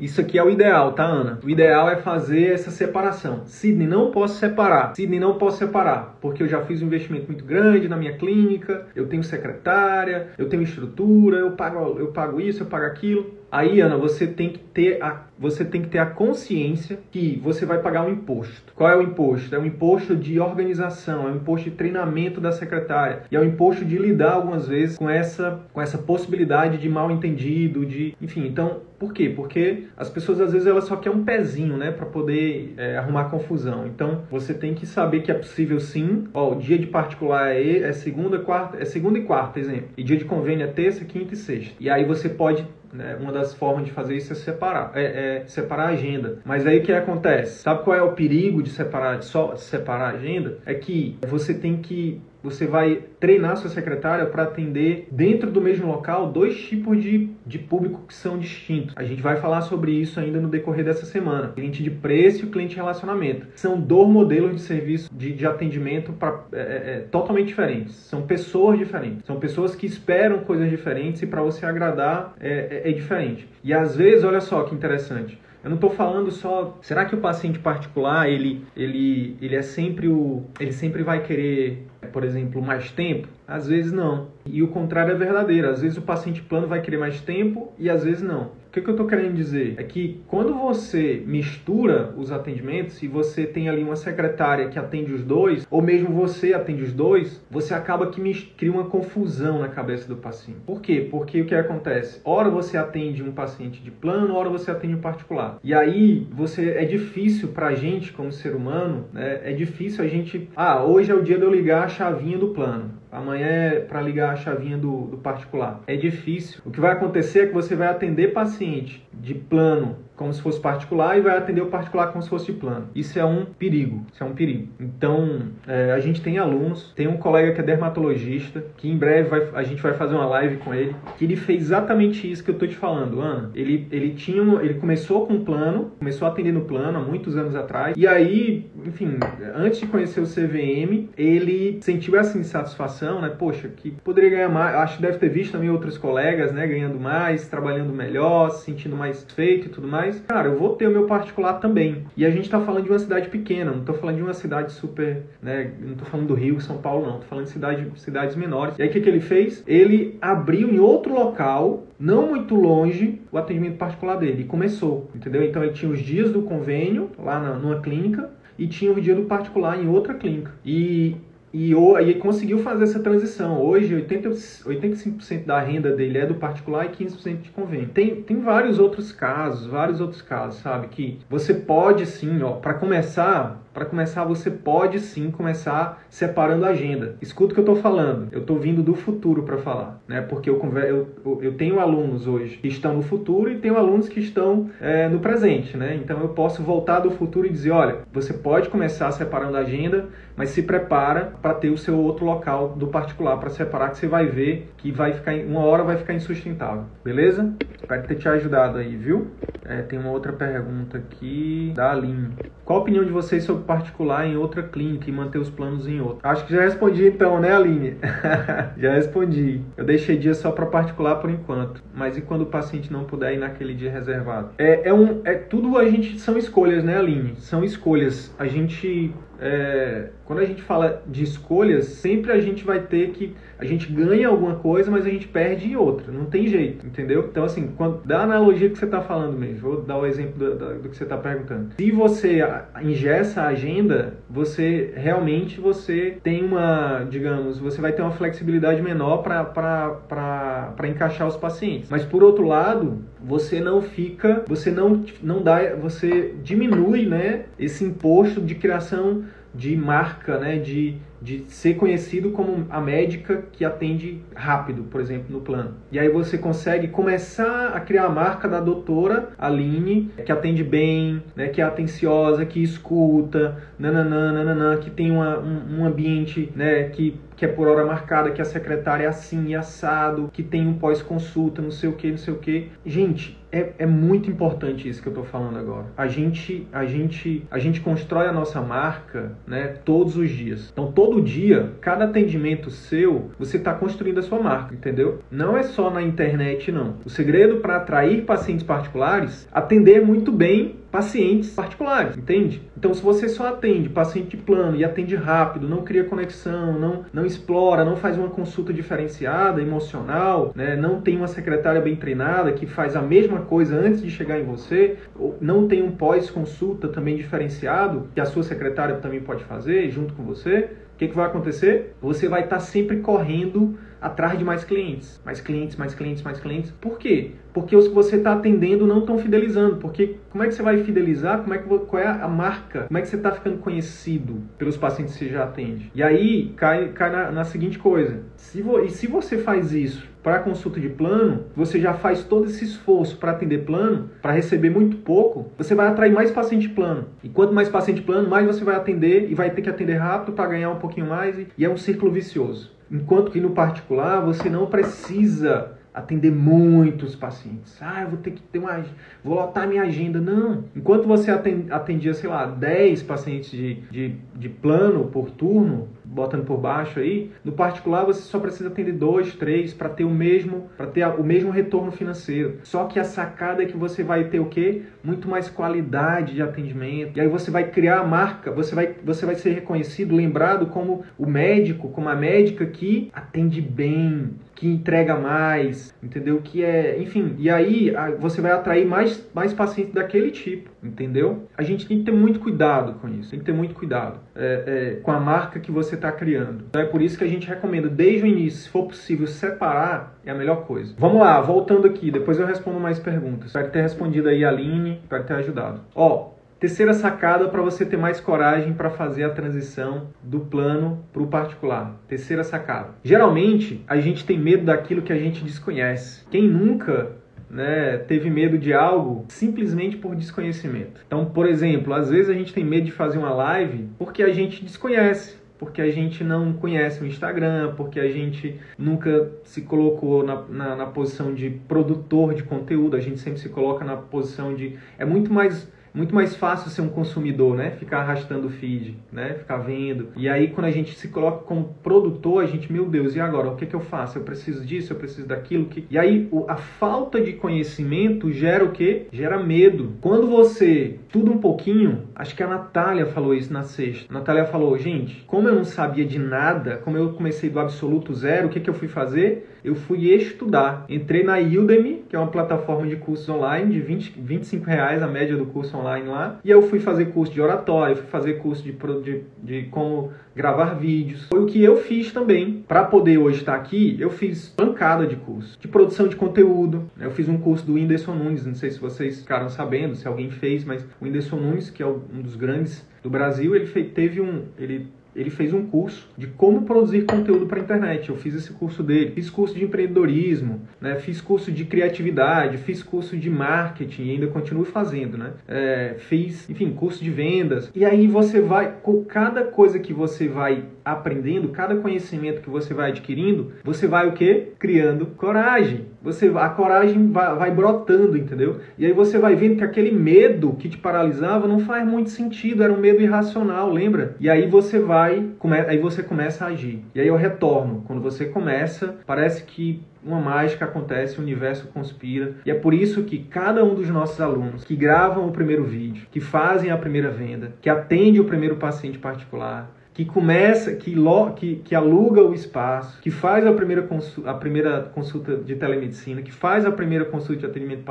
[0.00, 1.40] isso aqui é o ideal, tá, Ana?
[1.44, 3.42] O ideal é fazer essa separação.
[3.46, 4.94] Sidney, não posso separar.
[4.94, 8.86] Sidney, não posso separar, porque eu já fiz um investimento muito grande na minha clínica,
[8.94, 13.34] eu tenho secretária, eu tenho estrutura, eu pago, eu pago isso, eu pago aquilo.
[13.50, 17.64] Aí, Ana, você tem que ter a, você tem que ter a consciência que você
[17.64, 18.72] vai pagar um imposto.
[18.74, 19.54] Qual é o imposto?
[19.54, 23.44] É um imposto de organização, é um imposto de treinamento da secretária e é um
[23.44, 28.46] imposto de lidar algumas vezes com essa, com essa possibilidade de mal entendido, de, enfim.
[28.46, 29.32] Então, por quê?
[29.34, 33.24] Porque as pessoas às vezes elas só querem um pezinho, né, para poder é, arrumar
[33.24, 33.86] confusão.
[33.86, 36.26] Então, você tem que saber que é possível sim.
[36.34, 39.90] Ó, o dia de particular é, é segunda, quarta, é segunda e quarta, exemplo.
[39.96, 41.74] E dia de convênio é terça, quinta e sexta.
[41.78, 45.27] E aí você pode né, uma das formas de fazer isso é separar, é, é,
[45.46, 46.38] separar a agenda.
[46.44, 47.62] Mas aí o que acontece?
[47.62, 50.58] Sabe qual é o perigo de separar, de só separar a agenda?
[50.66, 55.86] É que você tem que você vai treinar sua secretária para atender dentro do mesmo
[55.86, 58.94] local dois tipos de, de público que são distintos.
[58.96, 61.48] A gente vai falar sobre isso ainda no decorrer dessa semana.
[61.48, 63.46] Cliente de preço e cliente de relacionamento.
[63.56, 67.94] São dois modelos de serviço de, de atendimento pra, é, é, é, totalmente diferentes.
[67.94, 69.26] São pessoas diferentes.
[69.26, 73.48] São pessoas que esperam coisas diferentes e para você agradar é, é, é diferente.
[73.64, 75.38] E às vezes, olha só que interessante.
[75.68, 76.78] Eu não estou falando só.
[76.80, 80.42] Será que o paciente particular ele, ele, ele é sempre o.
[80.58, 83.28] Ele sempre vai querer por exemplo, mais tempo?
[83.46, 84.28] Às vezes não.
[84.46, 85.68] E o contrário é verdadeiro.
[85.68, 88.50] Às vezes o paciente plano vai querer mais tempo e às vezes não.
[88.68, 89.76] O que, que eu estou querendo dizer?
[89.78, 95.10] É que quando você mistura os atendimentos e você tem ali uma secretária que atende
[95.10, 98.20] os dois, ou mesmo você atende os dois, você acaba que
[98.58, 100.60] cria uma confusão na cabeça do paciente.
[100.66, 101.08] Por quê?
[101.10, 102.20] Porque o que acontece?
[102.22, 105.58] Ora você atende um paciente de plano, ora você atende um particular.
[105.64, 109.40] E aí você é difícil para a gente, como ser humano, né?
[109.44, 110.46] é difícil a gente.
[110.54, 112.98] Ah, hoje é o dia de eu ligar a chavinha do plano.
[113.10, 115.80] Amanhã é para ligar a chavinha do, do particular.
[115.86, 116.60] É difícil.
[116.64, 120.60] O que vai acontecer é que você vai atender paciente de plano como se fosse
[120.60, 122.88] particular e vai atender o particular como se fosse de plano.
[122.94, 124.68] Isso é um perigo, isso é um perigo.
[124.80, 129.28] Então, é, a gente tem alunos, tem um colega que é dermatologista, que em breve
[129.28, 132.50] vai, a gente vai fazer uma live com ele, que ele fez exatamente isso que
[132.50, 133.50] eu tô te falando, Ana.
[133.54, 137.36] Ele, ele tinha, ele começou com um plano, começou a atender no plano há muitos
[137.36, 139.18] anos atrás, e aí, enfim,
[139.54, 143.28] antes de conhecer o CVM, ele sentiu essa insatisfação, né?
[143.28, 146.98] Poxa, que poderia ganhar mais, acho que deve ter visto também outros colegas, né, ganhando
[146.98, 150.88] mais, trabalhando melhor, se sentindo mais feito e tudo mais, mas, cara, eu vou ter
[150.88, 152.04] o meu particular também.
[152.16, 154.72] E a gente tá falando de uma cidade pequena, não tô falando de uma cidade
[154.72, 155.72] super, né?
[155.80, 157.18] Não tô falando do Rio, São Paulo, não.
[157.18, 158.78] Tô falando de cidade, cidades menores.
[158.78, 159.62] E aí o que, que ele fez?
[159.66, 164.42] Ele abriu em outro local, não muito longe, o atendimento particular dele.
[164.42, 165.44] E começou, entendeu?
[165.44, 169.14] Então ele tinha os dias do convênio lá na, numa clínica e tinha o dia
[169.14, 170.52] do particular em outra clínica.
[170.64, 171.16] E
[171.52, 173.60] e, e conseguiu fazer essa transição.
[173.60, 177.88] Hoje, 80, 85% da renda dele é do particular e 15% de convênio.
[177.88, 180.88] Tem, tem vários outros casos, vários outros casos, sabe?
[180.88, 186.70] Que você pode sim, ó, para começar, para começar, você pode sim começar separando a
[186.70, 187.14] agenda.
[187.22, 188.26] Escuta o que eu estou falando.
[188.32, 190.20] Eu estou vindo do futuro para falar, né?
[190.20, 194.18] Porque eu, eu, eu tenho alunos hoje que estão no futuro e tenho alunos que
[194.18, 195.94] estão é, no presente, né?
[195.94, 200.08] Então eu posso voltar do futuro e dizer, olha, você pode começar separando a agenda,
[200.34, 204.08] mas se prepara para ter o seu outro local do particular para separar, que você
[204.08, 207.54] vai ver que vai ficar uma hora vai ficar insustentável, beleza?
[207.76, 209.28] Espero ter te ajudado aí, viu?
[209.64, 212.30] É, tem uma outra pergunta aqui da Aline.
[212.64, 216.00] Qual a opinião de vocês sobre particular em outra clínica e manter os planos em
[216.00, 216.26] outra?
[216.26, 217.98] Acho que já respondi então, né, Aline?
[218.78, 219.60] já respondi.
[219.76, 221.82] Eu deixei dia só para particular por enquanto.
[221.94, 224.52] Mas e quando o paciente não puder ir naquele dia reservado?
[224.56, 227.34] É, é um, é tudo a gente são escolhas, né, Aline?
[227.36, 228.34] São escolhas.
[228.38, 233.34] A gente é, quando a gente fala de escolhas, sempre a gente vai ter que.
[233.58, 236.12] A gente ganha alguma coisa, mas a gente perde em outra.
[236.12, 237.28] Não tem jeito, entendeu?
[237.30, 240.54] Então, assim, quando, da analogia que você está falando mesmo, vou dar o exemplo do,
[240.56, 241.70] do, do que você está perguntando.
[241.78, 242.40] Se você
[242.82, 249.18] ingessa a agenda, você realmente você tem uma, digamos, você vai ter uma flexibilidade menor
[249.18, 251.90] para encaixar os pacientes.
[251.90, 257.84] Mas por outro lado, você não fica, você não, não dá, você diminui, né, esse
[257.84, 264.20] imposto de criação de marca, né, de, de ser conhecido como a médica que atende
[264.34, 265.74] rápido, por exemplo, no plano.
[265.90, 271.22] E aí você consegue começar a criar a marca da doutora Aline, que atende bem,
[271.34, 276.84] né, que é atenciosa, que escuta, nananã, nananã, que tem uma, um, um ambiente né,
[276.84, 280.66] que que é por hora marcada, que a secretária é assim e assado, que tem
[280.66, 282.68] um pós-consulta, não sei o que, não sei o que.
[282.84, 285.86] Gente, é, é muito importante isso que eu estou falando agora.
[285.96, 290.68] A gente, a gente, a gente constrói a nossa marca, né, todos os dias.
[290.72, 295.20] Então, todo dia, cada atendimento seu, você está construindo a sua marca, entendeu?
[295.30, 296.96] Não é só na internet, não.
[297.04, 302.62] O segredo para atrair pacientes particulares, atender muito bem pacientes particulares, entende?
[302.76, 307.04] Então, se você só atende paciente de plano e atende rápido, não cria conexão, não,
[307.12, 310.76] não explora, não faz uma consulta diferenciada, emocional, né?
[310.76, 314.44] não tem uma secretária bem treinada que faz a mesma coisa antes de chegar em
[314.44, 314.96] você,
[315.40, 320.22] não tem um pós-consulta também diferenciado, que a sua secretária também pode fazer junto com
[320.22, 321.94] você, o que, que vai acontecer?
[322.02, 325.20] Você vai estar sempre correndo atrás de mais clientes.
[325.24, 326.70] Mais clientes, mais clientes, mais clientes.
[326.70, 327.32] Por quê?
[327.52, 329.76] Porque os que você está atendendo não estão fidelizando.
[329.76, 331.40] Porque como é que você vai fidelizar?
[331.40, 332.84] Como é que, qual é a marca?
[332.84, 335.90] Como é que você está ficando conhecido pelos pacientes que você já atende?
[335.94, 338.20] E aí cai, cai na, na seguinte coisa.
[338.36, 342.46] Se vo, e se você faz isso para consulta de plano, você já faz todo
[342.46, 347.06] esse esforço para atender plano, para receber muito pouco, você vai atrair mais paciente plano.
[347.22, 350.34] E quanto mais paciente plano, mais você vai atender e vai ter que atender rápido
[350.34, 351.36] para ganhar um pouquinho mais.
[351.56, 352.77] E é um círculo vicioso.
[352.90, 357.76] Enquanto que no particular você não precisa atender muitos pacientes.
[357.80, 358.84] Ah, eu vou ter que ter uma.
[359.22, 360.20] Vou lotar minha agenda.
[360.20, 360.64] Não.
[360.74, 366.58] Enquanto você atendia, sei lá, 10 pacientes de, de, de plano por turno, botando por
[366.58, 370.86] baixo aí, no particular você só precisa atender dois, três para ter o mesmo, para
[370.86, 372.58] ter o mesmo retorno financeiro.
[372.64, 374.82] Só que a sacada é que você vai ter o quê?
[375.02, 377.16] Muito mais qualidade de atendimento.
[377.16, 381.04] E aí você vai criar a marca, você vai, você vai ser reconhecido, lembrado como
[381.16, 386.40] o médico, como a médica que atende bem, que entrega mais, entendeu?
[386.42, 391.46] Que é, enfim, e aí você vai atrair mais, mais pacientes daquele tipo, entendeu?
[391.56, 394.96] A gente tem que ter muito cuidado com isso, tem que ter muito cuidado é,
[394.96, 396.64] é, com a marca que você está criando.
[396.68, 400.18] Então é por isso que a gente recomenda, desde o início, se for possível, separar,
[400.26, 400.92] é a melhor coisa.
[400.98, 403.46] Vamos lá, voltando aqui, depois eu respondo mais perguntas.
[403.46, 405.82] Espero ter respondido aí a Aline, espero ter ajudado.
[405.94, 411.22] Ó, Terceira sacada para você ter mais coragem para fazer a transição do plano para
[411.22, 411.94] o particular.
[412.08, 412.94] Terceira sacada.
[413.04, 416.24] Geralmente a gente tem medo daquilo que a gente desconhece.
[416.28, 417.12] Quem nunca
[417.48, 421.00] né, teve medo de algo simplesmente por desconhecimento?
[421.06, 424.32] Então, por exemplo, às vezes a gente tem medo de fazer uma live porque a
[424.32, 430.22] gente desconhece porque a gente não conhece o Instagram, porque a gente nunca se colocou
[430.22, 434.54] na, na, na, posição de produtor de conteúdo, a gente sempre se coloca na posição
[434.54, 434.78] de.
[434.96, 437.70] É muito mais muito mais fácil ser um consumidor, né?
[437.72, 439.34] Ficar arrastando o feed, né?
[439.34, 440.08] Ficar vendo.
[440.16, 443.48] E aí, quando a gente se coloca como produtor, a gente, meu Deus, e agora?
[443.48, 444.18] O que, que eu faço?
[444.18, 445.66] Eu preciso disso, eu preciso daquilo.
[445.66, 445.86] Que...
[445.90, 449.06] E aí, a falta de conhecimento gera o quê?
[449.12, 449.94] Gera medo.
[450.00, 454.06] Quando você tudo um pouquinho, acho que a Natália falou isso na sexta.
[454.10, 458.14] A Natália falou, gente, como eu não sabia de nada, como eu comecei do absoluto
[458.14, 459.48] zero, o que, que eu fui fazer?
[459.64, 460.84] Eu fui estudar.
[460.88, 465.06] Entrei na Udemy, que é uma plataforma de cursos online, de 20, 25 reais a
[465.06, 466.40] média do curso online lá.
[466.44, 470.74] E eu fui fazer curso de oratória, fui fazer curso de, de, de como gravar
[470.74, 471.26] vídeos.
[471.28, 472.64] Foi o que eu fiz também.
[472.66, 475.58] Para poder hoje estar aqui, eu fiz pancada de curso.
[475.60, 476.90] De produção de conteúdo.
[477.00, 480.30] Eu fiz um curso do Whindersson Nunes, não sei se vocês ficaram sabendo, se alguém
[480.30, 484.44] fez, mas o Whindersson Nunes, que é um dos grandes do Brasil, ele teve um...
[484.58, 484.88] Ele
[485.18, 488.08] ele fez um curso de como produzir conteúdo para a internet.
[488.08, 489.10] Eu fiz esse curso dele.
[489.10, 490.94] Fiz curso de empreendedorismo, né?
[490.96, 495.18] fiz curso de criatividade, fiz curso de marketing e ainda continuo fazendo.
[495.18, 495.32] Né?
[495.48, 497.70] É, fiz, enfim, curso de vendas.
[497.74, 502.72] E aí você vai, com cada coisa que você vai aprendendo, cada conhecimento que você
[502.72, 504.52] vai adquirindo, você vai o quê?
[504.58, 505.86] Criando coragem.
[506.02, 508.60] Você a coragem vai, vai, brotando, entendeu?
[508.78, 512.62] E aí você vai vendo que aquele medo que te paralisava não faz muito sentido,
[512.62, 514.14] era um medo irracional, lembra?
[514.20, 516.84] E aí você vai, come, aí você começa a agir.
[516.94, 517.82] E aí eu retorno.
[517.86, 522.36] Quando você começa, parece que uma mágica acontece, o universo conspira.
[522.46, 526.06] E é por isso que cada um dos nossos alunos que gravam o primeiro vídeo,
[526.10, 531.32] que fazem a primeira venda, que atende o primeiro paciente particular, que começa, que, lo,
[531.32, 536.22] que, que aluga o espaço, que faz a primeira, consulta, a primeira consulta de telemedicina,
[536.22, 537.82] que faz a primeira consulta de atendimento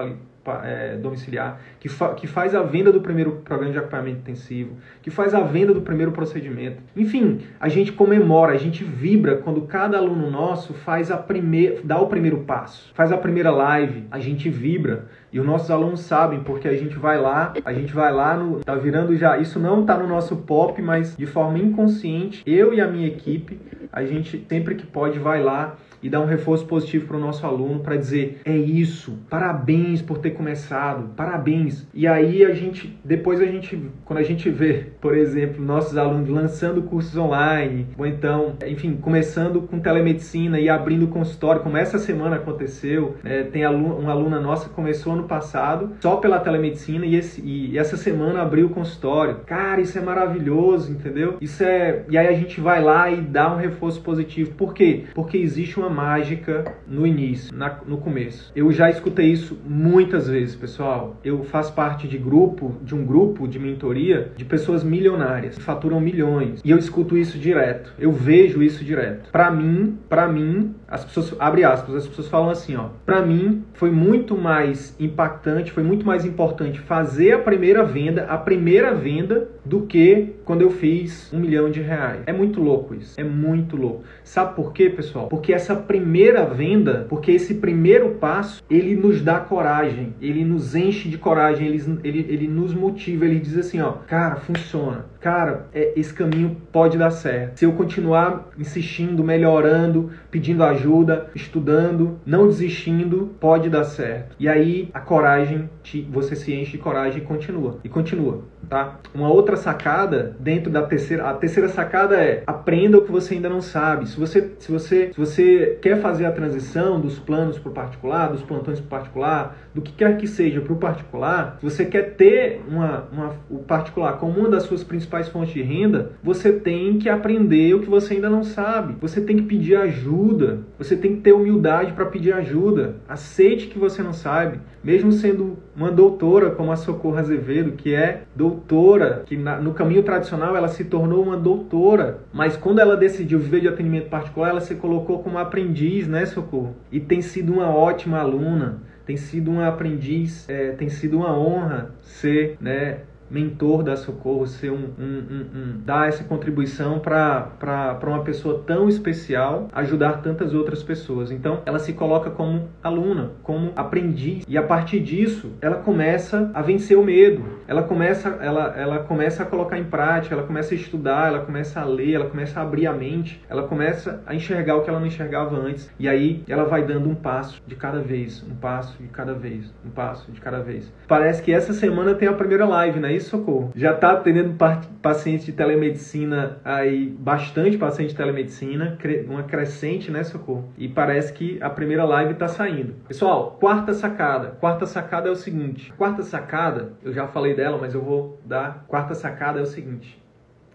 [0.64, 5.10] é, domiciliar, que, fa que faz a venda do primeiro programa de acompanhamento intensivo, que
[5.10, 6.82] faz a venda do primeiro procedimento.
[6.96, 12.00] Enfim, a gente comemora, a gente vibra quando cada aluno nosso faz a primeira, dá
[12.00, 15.08] o primeiro passo, faz a primeira live, a gente vibra.
[15.32, 18.62] E os nossos alunos sabem, porque a gente vai lá, a gente vai lá no.
[18.62, 19.38] Tá virando já.
[19.38, 23.60] Isso não tá no nosso pop, mas de forma inconsciente, eu e a minha equipe,
[23.92, 27.46] a gente sempre que pode vai lá e dar um reforço positivo para o nosso
[27.46, 31.88] aluno para dizer é isso, parabéns por ter começado, parabéns.
[31.94, 36.30] E aí a gente, depois a gente, quando a gente vê, por exemplo, nossos alunos
[36.30, 42.38] lançando cursos online, ou então, enfim, começando com telemedicina e abrindo consultório, como essa semana
[42.38, 47.42] aconteceu, é, tem uma aluna nossa que começou ano passado só pela telemedicina e, esse,
[47.42, 49.42] e essa semana abriu o consultório.
[49.46, 51.38] Cara, isso é maravilhoso, entendeu?
[51.42, 52.04] Isso é.
[52.10, 54.52] E aí a gente vai lá e dá um reforço positivo.
[54.56, 55.06] Por quê?
[55.14, 58.52] Porque existe uma mágica no início, na, no começo.
[58.56, 61.18] Eu já escutei isso muitas vezes, pessoal.
[61.24, 66.00] Eu faço parte de grupo, de um grupo de mentoria de pessoas milionárias, que faturam
[66.00, 66.62] milhões.
[66.64, 67.94] E eu escuto isso direto.
[68.00, 69.32] Eu vejo isso direto.
[69.32, 72.90] Para mim, para mim, as pessoas abre aspas, as pessoas falam assim, ó.
[73.06, 78.38] Para mim foi muito mais impactante, foi muito mais importante fazer a primeira venda, a
[78.38, 82.22] primeira venda do que quando eu fiz um milhão de reais.
[82.26, 83.20] É muito louco isso.
[83.20, 84.04] É muito louco.
[84.24, 85.28] Sabe por quê, pessoal?
[85.28, 91.10] Porque essa primeira venda, porque esse primeiro passo, ele nos dá coragem, ele nos enche
[91.10, 95.06] de coragem, ele, ele, ele nos motiva, ele diz assim, ó, cara, funciona.
[95.20, 97.58] Cara, é, esse caminho pode dar certo.
[97.58, 104.36] Se eu continuar insistindo, melhorando, pedindo ajuda, estudando, não desistindo, pode dar certo.
[104.40, 107.80] E aí a coragem, te, você se enche de coragem e continua.
[107.84, 109.00] E continua tá?
[109.14, 113.50] Uma outra sacada dentro da terceira, a terceira sacada é aprenda o que você ainda
[113.50, 114.08] não sabe.
[114.08, 118.32] Se você, se você, se você quer fazer a transição dos planos para o particular,
[118.32, 121.86] dos plantões para o particular, do que quer que seja para o particular, se você
[121.86, 126.52] quer ter uma, uma, o particular como uma das suas principais fontes de renda, você
[126.52, 128.96] tem que aprender o que você ainda não sabe.
[129.00, 130.60] Você tem que pedir ajuda.
[130.78, 132.96] Você tem que ter humildade para pedir ajuda.
[133.08, 138.24] Aceite que você não sabe, mesmo sendo uma doutora como a Socorro Azevedo, que é
[138.48, 143.40] doutora, que na, no caminho tradicional ela se tornou uma doutora, mas quando ela decidiu
[143.40, 146.76] viver de atendimento particular, ela se colocou como aprendiz, né, Socorro?
[146.92, 151.92] E tem sido uma ótima aluna, tem sido uma aprendiz, é, tem sido uma honra
[152.02, 158.24] ser, né, mentor da Socorro, ser um, um, um, um dar essa contribuição para uma
[158.24, 161.32] pessoa tão especial, ajudar tantas outras pessoas.
[161.32, 166.62] Então, ela se coloca como aluna, como aprendiz, e a partir disso, ela começa a
[166.62, 167.44] vencer o medo.
[167.68, 171.82] Ela começa, ela, ela começa a colocar em prática, ela começa a estudar, ela começa
[171.82, 175.00] a ler, ela começa a abrir a mente, ela começa a enxergar o que ela
[175.00, 175.90] não enxergava antes.
[176.00, 179.74] E aí ela vai dando um passo de cada vez, um passo de cada vez,
[179.86, 180.92] um passo de cada vez.
[181.08, 183.17] Parece que essa semana tem a primeira live, né?
[183.18, 183.72] Isso, Socorro?
[183.76, 184.56] Já está atendendo
[185.02, 190.70] pacientes de telemedicina aí, bastante paciente de telemedicina, uma crescente, né, Socorro?
[190.78, 192.96] E parece que a primeira live está saindo.
[193.08, 194.52] Pessoal, quarta sacada.
[194.60, 195.94] Quarta sacada é o seguinte.
[195.98, 198.86] Quarta sacada, eu já falei dela, mas eu vou dar.
[198.88, 200.22] Quarta sacada é o seguinte.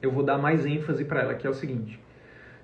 [0.01, 1.99] Eu vou dar mais ênfase para ela, que é o seguinte.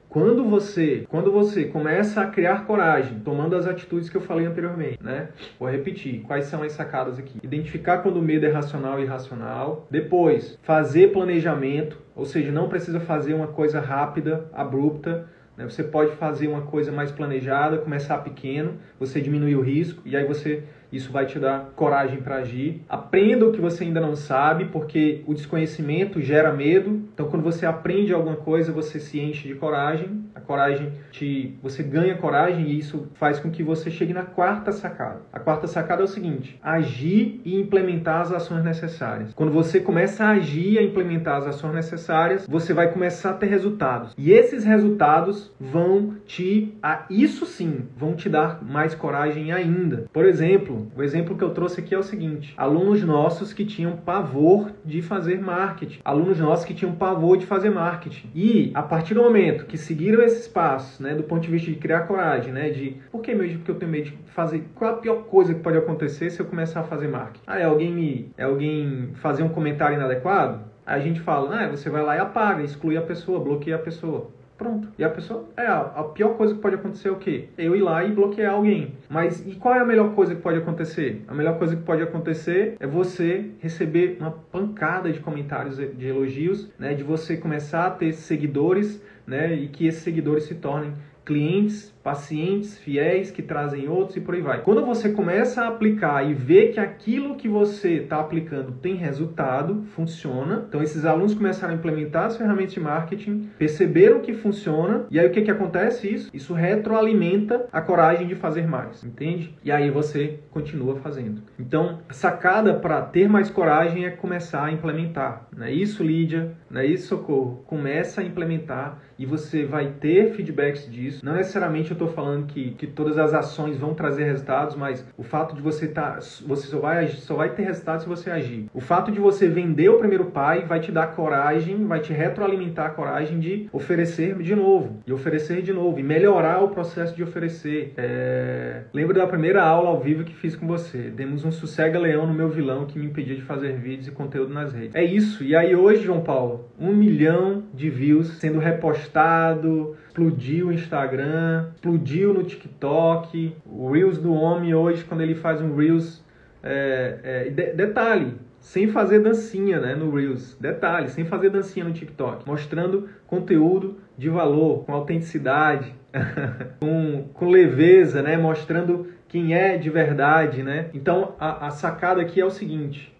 [0.08, 4.98] Quando você, quando você começa a criar coragem, tomando as atitudes que eu falei anteriormente,
[5.02, 5.28] né?
[5.60, 7.38] Vou repetir, quais são as sacadas aqui?
[7.42, 9.86] Identificar quando o medo é racional e irracional.
[9.90, 15.28] Depois, fazer planejamento, ou seja, não precisa fazer uma coisa rápida, abrupta.
[15.58, 15.68] Né?
[15.68, 20.24] Você pode fazer uma coisa mais planejada, começar pequeno, você diminui o risco e aí
[20.24, 22.82] você isso vai te dar coragem para agir.
[22.88, 27.02] Aprenda o que você ainda não sabe, porque o desconhecimento gera medo.
[27.12, 30.24] Então, quando você aprende alguma coisa, você se enche de coragem.
[30.34, 34.72] A coragem te, você ganha coragem e isso faz com que você chegue na quarta
[34.72, 35.20] sacada.
[35.32, 39.32] A quarta sacada é o seguinte: agir e implementar as ações necessárias.
[39.34, 43.46] Quando você começa a agir e implementar as ações necessárias, você vai começar a ter
[43.46, 44.14] resultados.
[44.16, 50.06] E esses resultados vão te, a isso sim, vão te dar mais coragem ainda.
[50.12, 53.96] Por exemplo, o exemplo que eu trouxe aqui é o seguinte: alunos nossos que tinham
[53.96, 58.30] pavor de fazer marketing, alunos nossos que tinham pavor de fazer marketing.
[58.34, 61.76] E a partir do momento que seguiram esses passos, né, do ponto de vista de
[61.76, 63.58] criar coragem, né, de por que medo?
[63.58, 64.64] Porque eu tenho medo de fazer.
[64.74, 67.44] Qual a pior coisa que pode acontecer se eu começar a fazer marketing?
[67.46, 70.60] Ah, é alguém me, é alguém fazer um comentário inadequado?
[70.86, 74.30] A gente fala, ah, você vai lá e apaga, exclui a pessoa, bloqueia a pessoa.
[74.58, 74.88] Pronto.
[74.98, 77.48] E a pessoa, é, a, pior coisa que pode acontecer é o quê?
[77.56, 78.92] Eu ir lá e bloquear alguém.
[79.08, 81.24] Mas e qual é a melhor coisa que pode acontecer?
[81.28, 86.68] A melhor coisa que pode acontecer é você receber uma pancada de comentários de elogios,
[86.76, 86.92] né?
[86.92, 89.54] De você começar a ter seguidores, né?
[89.54, 90.92] E que esses seguidores se tornem
[91.24, 94.62] clientes pacientes fiéis que trazem outros e por aí vai.
[94.62, 99.82] Quando você começa a aplicar e vê que aquilo que você está aplicando tem resultado,
[99.94, 105.20] funciona, então esses alunos começaram a implementar as ferramentas de marketing, perceberam que funciona, e
[105.20, 106.30] aí o que, que acontece isso?
[106.32, 109.54] Isso retroalimenta a coragem de fazer mais, entende?
[109.62, 111.42] E aí você continua fazendo.
[111.58, 115.46] Então, a sacada para ter mais coragem é começar a implementar.
[115.54, 116.54] Não é isso, Lídia?
[116.70, 117.62] Não é isso, Socorro?
[117.66, 121.24] Começa a implementar e você vai ter feedbacks disso.
[121.24, 125.54] Não necessariamente estou falando que, que todas as ações vão trazer resultados, mas o fato
[125.54, 126.14] de você estar.
[126.14, 128.66] Tá, você só vai, só vai ter resultados se você agir.
[128.72, 132.86] O fato de você vender o primeiro pai vai te dar coragem, vai te retroalimentar
[132.86, 135.02] a coragem de oferecer de novo.
[135.06, 135.98] E oferecer de novo.
[135.98, 137.92] E melhorar o processo de oferecer.
[137.96, 138.82] É...
[138.92, 141.10] Lembro da primeira aula ao vivo que fiz com você.
[141.10, 144.72] Demos um sossega-leão no meu vilão que me impedia de fazer vídeos e conteúdo nas
[144.72, 144.94] redes.
[144.94, 145.42] É isso.
[145.42, 152.34] E aí hoje, João Paulo, um milhão de views sendo repostado explodiu o Instagram, explodiu
[152.34, 153.54] no TikTok.
[153.64, 156.26] O Reels do homem hoje, quando ele faz um Reels.
[156.60, 160.56] É, é, de, detalhe, sem fazer dancinha né, no Reels.
[160.60, 162.46] Detalhe, sem fazer dancinha no TikTok.
[162.46, 165.94] Mostrando conteúdo de valor, com autenticidade,
[166.80, 168.36] com, com leveza, né?
[168.36, 170.90] Mostrando quem é de verdade, né?
[170.92, 173.14] Então, a, a sacada aqui é o seguinte.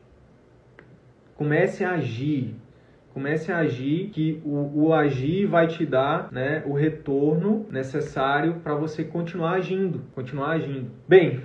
[1.37, 2.57] Comece a agir
[3.19, 8.77] Comece a agir, que o, o agir vai te dar né, o retorno necessário para
[8.77, 10.89] você continuar agindo, continuar agindo.
[11.09, 11.41] Bem,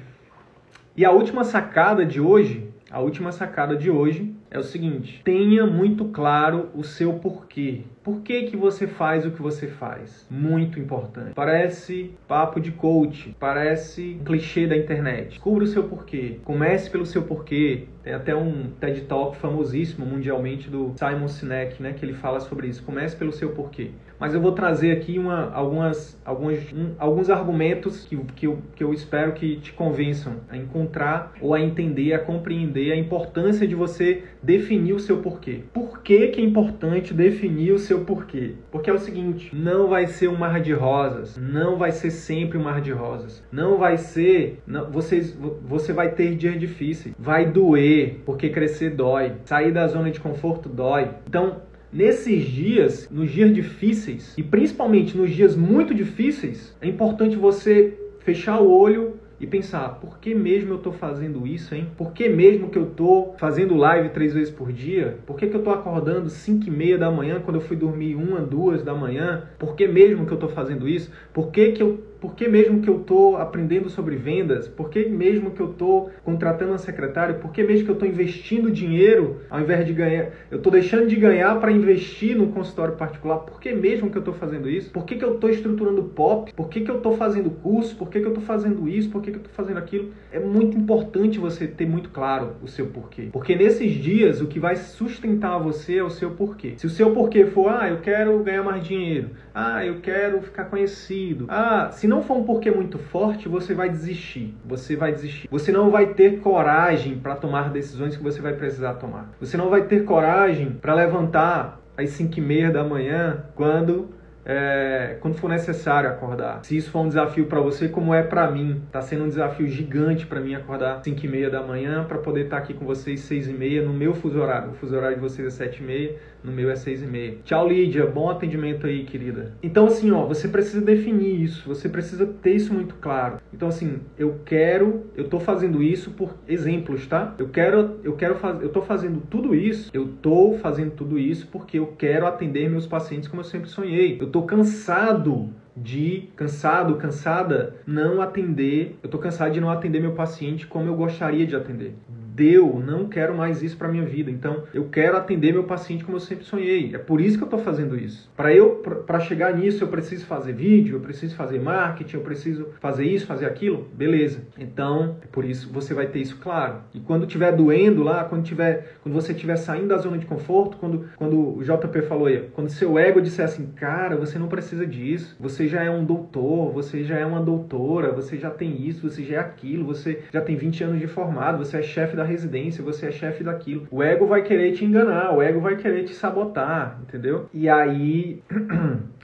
[0.95, 5.65] e a última sacada de hoje, a última sacada de hoje é o seguinte: tenha
[5.65, 7.81] muito claro o seu porquê.
[8.03, 10.27] Por que, que você faz o que você faz?
[10.29, 11.33] Muito importante.
[11.33, 15.29] Parece papo de coach, parece um clichê da internet.
[15.29, 16.39] Descubra o seu porquê.
[16.43, 17.85] Comece pelo seu porquê.
[18.03, 22.67] Tem até um TED Talk famosíssimo mundialmente do Simon Sinek, né, que ele fala sobre
[22.67, 22.83] isso.
[22.83, 23.91] Comece pelo seu porquê.
[24.23, 28.81] Mas eu vou trazer aqui uma, algumas, alguns, um, alguns argumentos que, que, eu, que
[28.81, 33.75] eu espero que te convençam a encontrar ou a entender, a compreender a importância de
[33.75, 35.63] você definir o seu porquê.
[35.73, 38.53] Por que, que é importante definir o seu porquê?
[38.71, 42.57] Porque é o seguinte, não vai ser um mar de rosas, não vai ser sempre
[42.57, 47.45] um mar de rosas, não vai ser, não, vocês, você vai ter dias difíceis, vai
[47.45, 51.09] doer, porque crescer dói, sair da zona de conforto dói.
[51.27, 51.57] Então,
[51.93, 58.59] nesses dias, nos dias difíceis, e principalmente nos dias muito difíceis, é importante você fechar
[58.59, 61.87] o olho e pensar, por que mesmo eu estou fazendo isso, hein?
[61.97, 65.17] Por que mesmo que eu estou fazendo live três vezes por dia?
[65.25, 68.15] Por que, que eu estou acordando cinco e meia da manhã quando eu fui dormir
[68.15, 69.43] uma, duas da manhã?
[69.59, 71.11] Por que mesmo que eu estou fazendo isso?
[71.33, 74.65] Por que, que eu por que mesmo que eu estou aprendendo sobre vendas?
[74.65, 77.35] Por que mesmo que eu estou contratando uma secretária?
[77.35, 80.29] Por que mesmo que eu estou investindo dinheiro ao invés de ganhar?
[80.49, 83.39] Eu estou deixando de ganhar para investir no consultório particular?
[83.39, 84.89] Por que mesmo que eu estou fazendo isso?
[84.89, 86.53] Por que, que eu estou estruturando POP?
[86.53, 87.93] Por que, que eu estou fazendo curso?
[87.97, 89.09] Por que, que eu estou fazendo isso?
[89.09, 90.13] Por que, que eu estou fazendo aquilo?
[90.31, 93.27] É muito importante você ter muito claro o seu porquê.
[93.33, 96.75] Porque nesses dias o que vai sustentar você é o seu porquê.
[96.77, 100.65] Se o seu porquê for, ah, eu quero ganhar mais dinheiro, ah, eu quero ficar
[100.65, 104.55] conhecido, ah, se não for um porquê muito forte, você vai desistir.
[104.65, 105.47] Você vai desistir.
[105.49, 109.31] Você não vai ter coragem para tomar decisões que você vai precisar tomar.
[109.39, 114.09] Você não vai ter coragem para levantar às 5 e meia da manhã quando
[114.45, 116.63] é, quando for necessário acordar.
[116.63, 119.67] Se isso for um desafio para você, como é para mim, tá sendo um desafio
[119.67, 122.85] gigante para mim acordar 5 e meia da manhã para poder estar tá aqui com
[122.85, 124.71] vocês 6 e meia no meu fuso horário.
[124.71, 127.37] O fuso horário de vocês é 7 e meia, no meu é 6 e meia.
[127.43, 128.05] Tchau, Lídia.
[128.05, 129.53] Bom atendimento aí, querida.
[129.63, 131.67] Então, assim, ó, você precisa definir isso.
[131.67, 133.37] Você precisa ter isso muito claro.
[133.53, 137.33] Então, assim, eu quero, eu tô fazendo isso por exemplos, tá?
[137.37, 141.47] Eu quero, eu quero fazer, eu tô fazendo tudo isso, eu tô fazendo tudo isso
[141.51, 144.17] porque eu quero atender meus pacientes como eu sempre sonhei.
[144.19, 148.97] Eu tô cansado de cansado, cansada, não atender.
[149.01, 151.95] Eu tô cansado de não atender meu paciente como eu gostaria de atender
[152.33, 154.31] deu, não quero mais isso para minha vida.
[154.31, 156.93] Então, eu quero atender meu paciente como eu sempre sonhei.
[156.93, 158.29] É por isso que eu estou fazendo isso.
[158.35, 162.67] Para eu para chegar nisso, eu preciso fazer vídeo, eu preciso fazer marketing, eu preciso
[162.79, 163.87] fazer isso, fazer aquilo.
[163.93, 164.41] Beleza.
[164.57, 166.77] Então, é por isso você vai ter isso claro.
[166.93, 170.77] E quando tiver doendo lá, quando tiver, quando você estiver saindo da zona de conforto,
[170.77, 174.85] quando quando o JP falou aí, quando seu ego disser assim, cara, você não precisa
[174.85, 175.35] disso.
[175.39, 179.23] Você já é um doutor, você já é uma doutora, você já tem isso, você
[179.23, 182.29] já é aquilo, você já tem 20 anos de formado, você é chefe da da
[182.29, 183.87] residência, você é chefe daquilo.
[183.91, 187.49] O ego vai querer te enganar, o ego vai querer te sabotar, entendeu?
[187.53, 188.41] E aí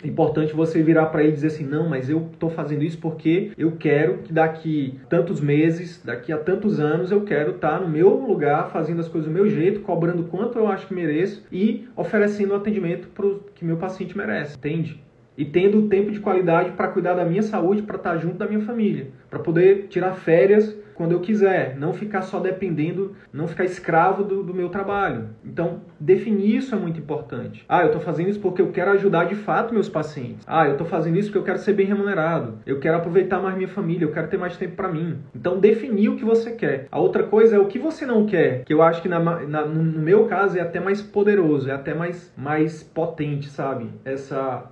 [0.04, 3.00] é importante você virar para ele e dizer assim: "Não, mas eu tô fazendo isso
[3.00, 7.80] porque eu quero que daqui tantos meses, daqui a tantos anos eu quero estar tá
[7.80, 11.44] no meu lugar, fazendo as coisas do meu jeito, cobrando quanto eu acho que mereço
[11.52, 15.02] e oferecendo o atendimento pro que meu paciente merece", entende?
[15.38, 18.46] e tendo tempo de qualidade para cuidar da minha saúde, para estar tá junto da
[18.46, 23.64] minha família, para poder tirar férias quando eu quiser, não ficar só dependendo, não ficar
[23.64, 25.30] escravo do, do meu trabalho.
[25.46, 27.64] Então, definir isso é muito importante.
[27.70, 30.44] Ah, eu estou fazendo isso porque eu quero ajudar de fato meus pacientes.
[30.46, 32.56] Ah, eu estou fazendo isso porque eu quero ser bem remunerado.
[32.66, 35.20] Eu quero aproveitar mais minha família, eu quero ter mais tempo para mim.
[35.34, 36.90] Então, definir o que você quer.
[36.92, 39.66] A outra coisa é o que você não quer, que eu acho que na, na,
[39.66, 43.90] no meu caso é até mais poderoso, é até mais, mais potente, sabe?
[44.04, 44.70] Essa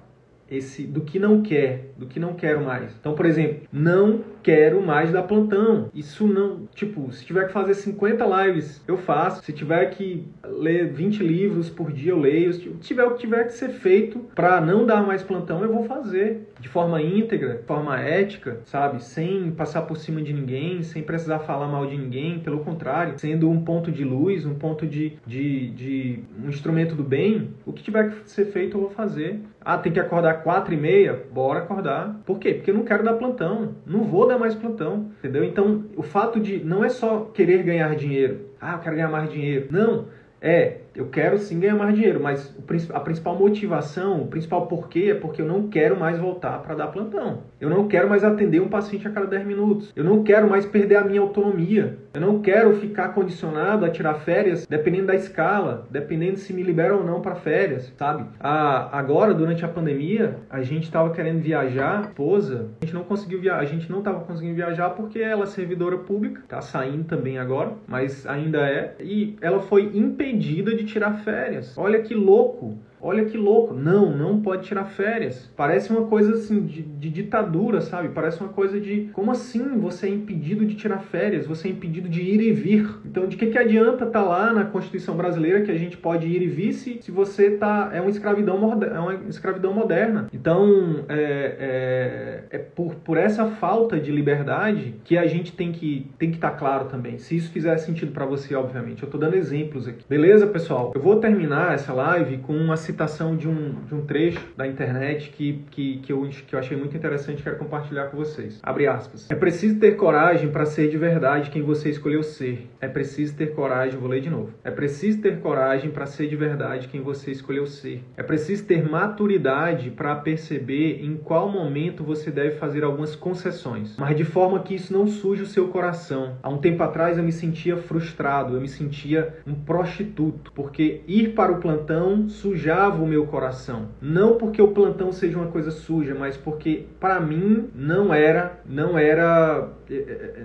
[0.50, 2.96] esse do que não quer, do que não quero mais.
[3.00, 5.92] Então, por exemplo, não quero mais dar plantão.
[5.94, 9.44] Isso não, tipo, se tiver que fazer 50 lives, eu faço.
[9.44, 12.54] Se tiver que ler 20 livros por dia, eu leio.
[12.54, 15.84] Se tiver o que tiver que ser feito para não dar mais plantão, eu vou
[15.84, 19.04] fazer de forma íntegra, de forma ética, sabe?
[19.04, 23.50] Sem passar por cima de ninguém, sem precisar falar mal de ninguém, pelo contrário, sendo
[23.50, 27.84] um ponto de luz, um ponto de, de, de um instrumento do bem, o que
[27.84, 29.42] tiver que ser feito eu vou fazer.
[29.64, 31.26] Ah, tem que acordar quatro e meia?
[31.32, 32.22] Bora acordar.
[32.26, 32.54] Por quê?
[32.54, 33.76] Porque eu não quero dar plantão.
[33.86, 35.44] Não vou dar mais plantão, entendeu?
[35.44, 38.48] Então, o fato de não é só querer ganhar dinheiro.
[38.60, 39.68] Ah, eu quero ganhar mais dinheiro.
[39.72, 40.08] Não,
[40.42, 42.56] é Eu quero sim ganhar mais dinheiro, mas
[42.92, 46.88] a principal motivação, o principal porquê é porque eu não quero mais voltar para dar
[46.88, 47.44] plantão.
[47.62, 49.94] Eu não quero mais atender um paciente a cada 10 minutos.
[49.96, 52.00] Eu não quero mais perder a minha autonomia.
[52.16, 56.96] Eu não quero ficar condicionado a tirar férias dependendo da escala, dependendo se me libera
[56.96, 58.26] ou não para férias, sabe?
[58.40, 63.40] Ah, agora, durante a pandemia, a gente estava querendo viajar, esposa, a gente não conseguiu
[63.40, 67.38] viajar, a gente não estava conseguindo viajar porque ela é servidora pública, tá saindo também
[67.38, 71.78] agora, mas ainda é, e ela foi impedida de tirar férias.
[71.78, 72.80] Olha que louco!
[73.02, 73.74] Olha que louco.
[73.74, 75.50] Não, não pode tirar férias.
[75.56, 78.10] Parece uma coisa assim de, de, ditadura, sabe?
[78.10, 81.46] Parece uma coisa de como assim você é impedido de tirar férias?
[81.46, 82.90] Você é impedido de ir e vir.
[83.06, 86.28] Então, de que, que adianta estar tá lá na Constituição brasileira que a gente pode
[86.28, 90.28] ir e vir se, se você tá é uma escravidão é uma escravidão moderna.
[90.34, 96.10] Então, é, é, é por, por essa falta de liberdade que a gente tem que
[96.18, 97.18] tem que estar tá claro também.
[97.18, 99.04] Se isso fizer sentido para você, obviamente.
[99.04, 100.04] Eu tô dando exemplos aqui.
[100.10, 100.92] Beleza, pessoal?
[100.96, 105.30] Eu vou terminar essa live com uma citação de um, de um trecho da internet
[105.30, 108.60] que, que, que, eu, que eu achei muito interessante e quero compartilhar com vocês.
[108.64, 109.30] Abre aspas.
[109.30, 112.70] É preciso ter coragem para ser de verdade quem você escolheu ser.
[112.80, 114.54] É preciso ter coragem, vou ler de novo.
[114.64, 118.04] É preciso ter coragem para ser de verdade quem você escolheu ser.
[118.16, 124.16] É preciso ter maturidade para perceber em qual momento você deve fazer algumas concessões, mas
[124.16, 126.38] de forma que isso não suje o seu coração.
[126.42, 131.34] Há um tempo atrás eu me sentia frustrado, eu me sentia um prostituto, porque ir
[131.34, 133.88] para o plantão sujar sujava o meu coração.
[134.00, 138.98] Não porque o plantão seja uma coisa suja, mas porque para mim não era, não
[138.98, 139.70] era,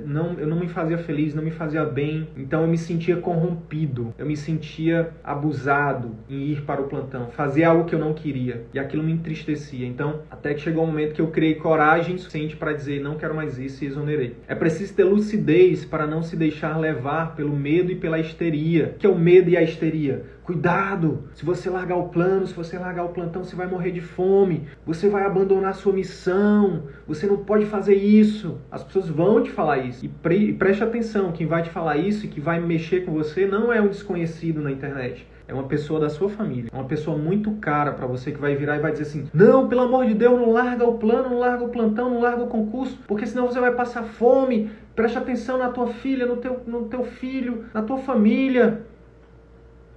[0.05, 2.29] não, eu não me fazia feliz, não me fazia bem.
[2.37, 7.65] Então eu me sentia corrompido, eu me sentia abusado em ir para o plantão, fazer
[7.65, 9.87] algo que eu não queria e aquilo me entristecia.
[9.87, 13.35] Então até que chegou um momento que eu criei coragem suficiente para dizer não quero
[13.35, 14.37] mais isso e exonerei.
[14.47, 18.95] É preciso ter lucidez para não se deixar levar pelo medo e pela histeria.
[18.99, 20.25] que é o medo e a histeria?
[20.43, 21.29] Cuidado!
[21.35, 24.67] Se você largar o plano, se você largar o plantão, você vai morrer de fome.
[24.85, 26.85] Você vai abandonar sua missão.
[27.07, 28.59] Você não pode fazer isso.
[28.71, 30.05] As pessoas vão te falar isso.
[30.05, 33.13] E, pre e preste atenção: quem vai te falar isso e que vai mexer com
[33.13, 35.27] você não é um desconhecido na internet.
[35.47, 36.71] É uma pessoa da sua família.
[36.73, 39.69] É uma pessoa muito cara para você que vai virar e vai dizer assim: Não,
[39.69, 42.49] pelo amor de Deus, não larga o plano, não larga o plantão, não larga o
[42.49, 44.71] concurso, porque senão você vai passar fome.
[44.97, 48.83] Preste atenção na tua filha, no teu, no teu filho, na tua família.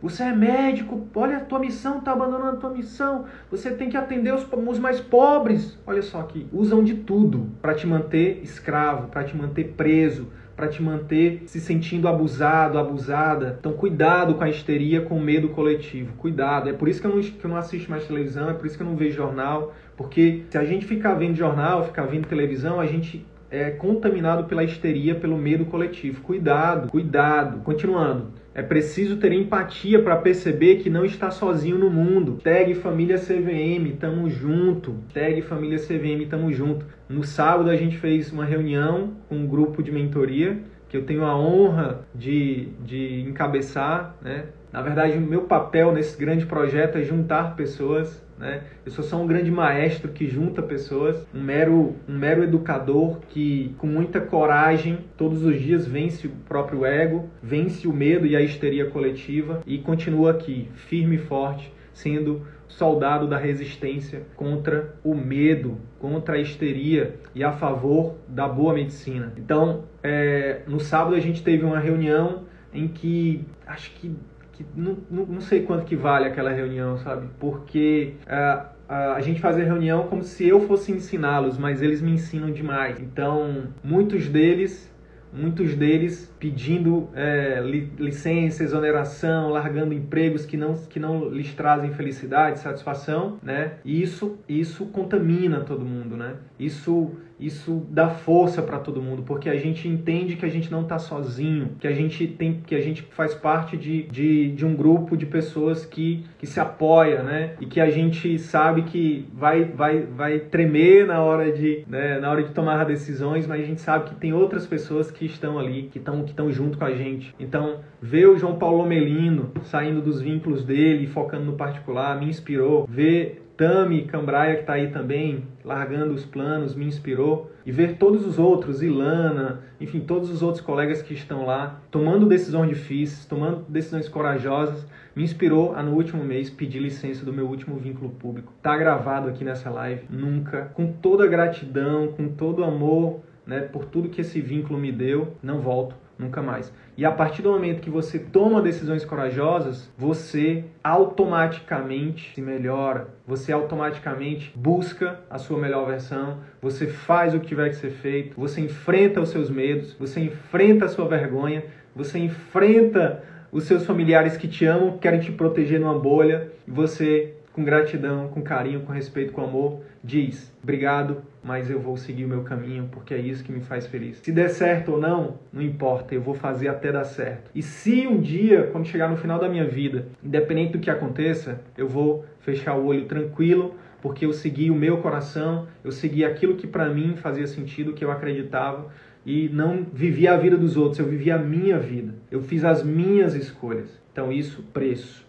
[0.02, 3.26] Você é médico, olha a tua missão, está abandonando a tua missão.
[3.50, 5.78] Você tem que atender os, os mais pobres.
[5.88, 10.68] Olha só aqui, usam de tudo para te manter escravo, para te manter preso, para
[10.68, 13.58] te manter se sentindo abusado, abusada.
[13.60, 16.14] Então, cuidado com a histeria, com o medo coletivo.
[16.18, 16.70] Cuidado.
[16.70, 18.78] É por isso que eu, não, que eu não assisto mais televisão, é por isso
[18.78, 19.74] que eu não vejo jornal.
[19.98, 24.64] Porque se a gente ficar vendo jornal, ficar vendo televisão, a gente é contaminado pela
[24.64, 26.22] histeria, pelo medo coletivo.
[26.22, 27.62] Cuidado, cuidado.
[27.64, 28.45] Continuando.
[28.56, 32.40] É preciso ter empatia para perceber que não está sozinho no mundo.
[32.42, 34.96] Tag família CVM, tamo junto.
[35.14, 36.86] Tag família CVM, tamo junto.
[37.10, 41.26] No sábado a gente fez uma reunião com um grupo de mentoria que eu tenho
[41.26, 44.46] a honra de, de encabeçar, né?
[44.72, 48.64] Na verdade, o meu papel nesse grande projeto é juntar pessoas né?
[48.86, 53.74] Eu sou só um grande maestro que junta pessoas, um mero, um mero educador que,
[53.78, 58.42] com muita coragem, todos os dias vence o próprio ego, vence o medo e a
[58.42, 65.78] histeria coletiva e continua aqui, firme e forte, sendo soldado da resistência contra o medo,
[66.00, 69.32] contra a histeria e a favor da boa medicina.
[69.38, 74.14] Então, é, no sábado a gente teve uma reunião em que acho que
[74.56, 77.28] que não, não, não sei quanto que vale aquela reunião, sabe?
[77.40, 82.12] Porque uh, a gente faz a reunião como se eu fosse ensiná-los, mas eles me
[82.12, 83.00] ensinam demais.
[83.00, 84.94] Então, muitos deles
[85.36, 87.62] muitos deles pedindo é,
[87.98, 93.74] licença, exoneração, largando empregos que não, que não lhes trazem felicidade, satisfação, né?
[93.84, 96.36] E isso, isso contamina todo mundo, né?
[96.60, 100.84] Isso isso dá força para todo mundo, porque a gente entende que a gente não
[100.84, 104.76] está sozinho, que a gente tem, que a gente faz parte de, de, de, um
[104.76, 107.56] grupo de pessoas que, que se apoia, né?
[107.60, 112.32] E que a gente sabe que vai, vai, vai tremer na hora de, né, na
[112.32, 115.90] hora de tomar decisões, mas a gente sabe que tem outras pessoas que estão ali,
[115.92, 117.34] que estão que estão junto com a gente.
[117.40, 122.86] Então, ver o João Paulo Melino saindo dos vínculos dele, focando no particular, me inspirou.
[122.88, 127.52] Ver Tami Cambraia, que está aí também, largando os planos, me inspirou.
[127.66, 132.26] E ver todos os outros, Ilana, enfim, todos os outros colegas que estão lá, tomando
[132.26, 137.48] decisões difíceis, tomando decisões corajosas, me inspirou a, no último mês, pedir licença do meu
[137.48, 138.54] último vínculo público.
[138.62, 140.66] Tá gravado aqui nessa live, nunca.
[140.74, 145.62] Com toda gratidão, com todo amor, né, por tudo que esse vínculo me deu, não
[145.62, 146.72] volto nunca mais.
[146.98, 153.52] E a partir do momento que você toma decisões corajosas, você automaticamente se melhora, você
[153.52, 158.62] automaticamente busca a sua melhor versão, você faz o que tiver que ser feito, você
[158.62, 161.64] enfrenta os seus medos, você enfrenta a sua vergonha,
[161.96, 167.35] você enfrenta os seus familiares que te amam, querem te proteger numa bolha, e você
[167.56, 172.28] com gratidão, com carinho, com respeito, com amor, diz: "Obrigado, mas eu vou seguir o
[172.28, 174.18] meu caminho porque é isso que me faz feliz".
[174.18, 177.50] Se der certo ou não, não importa, eu vou fazer até dar certo.
[177.56, 181.62] E se um dia, quando chegar no final da minha vida, independente do que aconteça,
[181.78, 186.56] eu vou fechar o olho tranquilo, porque eu segui o meu coração, eu segui aquilo
[186.56, 188.92] que para mim fazia sentido, que eu acreditava
[189.26, 192.16] e não vivi a vida dos outros, eu vivi a minha vida.
[192.30, 193.90] Eu fiz as minhas escolhas.
[194.12, 195.25] Então isso preço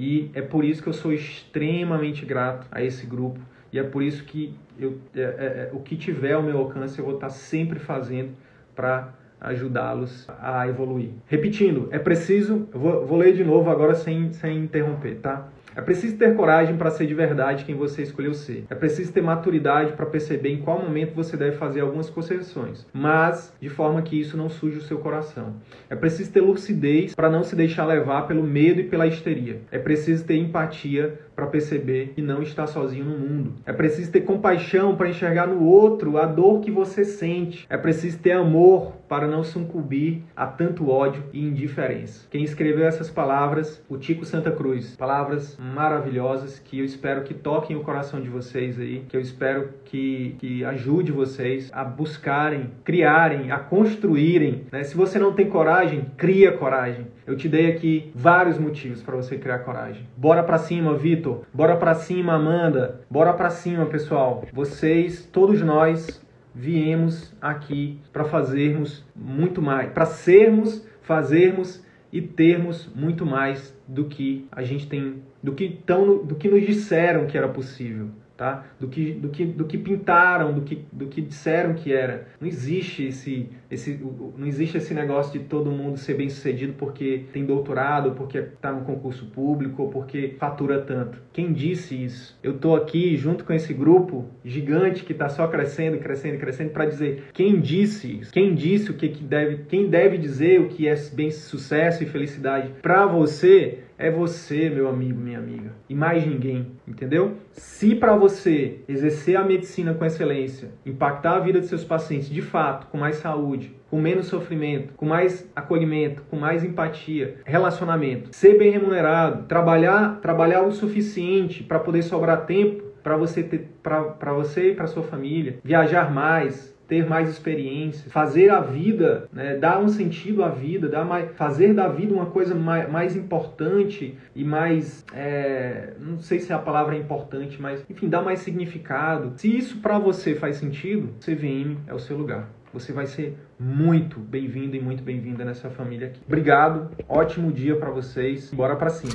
[0.00, 3.38] e é por isso que eu sou extremamente grato a esse grupo.
[3.70, 6.98] E é por isso que eu, é, é, é o que tiver ao meu alcance
[6.98, 8.30] eu vou estar sempre fazendo
[8.74, 11.10] para ajudá-los a evoluir.
[11.26, 15.48] Repetindo, é preciso, vou, vou ler de novo agora sem, sem interromper, tá?
[15.74, 18.64] É preciso ter coragem para ser de verdade quem você escolheu ser.
[18.68, 23.54] É preciso ter maturidade para perceber em qual momento você deve fazer algumas concessões, mas
[23.60, 25.54] de forma que isso não suje o seu coração.
[25.88, 29.60] É preciso ter lucidez para não se deixar levar pelo medo e pela histeria.
[29.70, 33.54] É preciso ter empatia para perceber que não está sozinho no mundo.
[33.64, 37.66] É preciso ter compaixão para enxergar no outro a dor que você sente.
[37.70, 42.28] É preciso ter amor para não sucumbir a tanto ódio e indiferença.
[42.30, 44.94] Quem escreveu essas palavras, o Tico Santa Cruz.
[44.96, 49.70] Palavras maravilhosas que eu espero que toquem o coração de vocês aí, que eu espero
[49.84, 54.66] que, que ajude vocês a buscarem, criarem, a construírem.
[54.70, 54.84] Né?
[54.84, 57.08] Se você não tem coragem, cria coragem.
[57.26, 60.06] Eu te dei aqui vários motivos para você criar coragem.
[60.16, 61.42] Bora para cima, Vitor.
[61.52, 63.00] Bora para cima, Amanda.
[63.10, 64.44] Bora para cima, pessoal.
[64.52, 66.24] Vocês, todos nós,
[66.54, 74.46] viemos aqui para fazermos muito mais, para sermos, fazermos e termos muito mais do que
[74.50, 78.10] a gente tem, do que tão, do que nos disseram que era possível
[78.40, 78.64] tá?
[78.80, 82.26] Do que, do que, do que pintaram, do que, do que disseram que era.
[82.40, 84.00] Não existe esse, esse,
[84.34, 88.72] não existe esse negócio de todo mundo ser bem sucedido porque tem doutorado, porque está
[88.72, 91.18] no concurso público ou porque fatura tanto.
[91.34, 92.38] Quem disse isso?
[92.42, 96.86] Eu estou aqui junto com esse grupo gigante que está só crescendo, crescendo, crescendo para
[96.86, 98.32] dizer quem disse isso?
[98.32, 102.06] Quem disse o que, que deve, quem deve dizer o que é bem sucesso e
[102.06, 107.36] felicidade para você é você, meu amigo, minha amiga, e mais ninguém, entendeu?
[107.52, 112.40] Se para você exercer a medicina com excelência, impactar a vida de seus pacientes de
[112.40, 118.56] fato, com mais saúde, com menos sofrimento, com mais acolhimento, com mais empatia, relacionamento, ser
[118.56, 124.72] bem remunerado, trabalhar, trabalhar o suficiente para poder sobrar tempo para você ter para você
[124.72, 129.88] e para sua família, viajar mais, ter mais experiência, fazer a vida, né, dar um
[129.88, 135.04] sentido à vida, dar mais, fazer da vida uma coisa mais, mais importante e mais,
[135.14, 139.34] é, não sei se a palavra é importante, mas enfim, dar mais significado.
[139.36, 142.48] Se isso para você faz sentido, CVM é o seu lugar.
[142.72, 146.20] Você vai ser muito bem-vindo e muito bem-vinda nessa família aqui.
[146.26, 148.52] Obrigado, ótimo dia para vocês.
[148.52, 149.14] Bora para cima.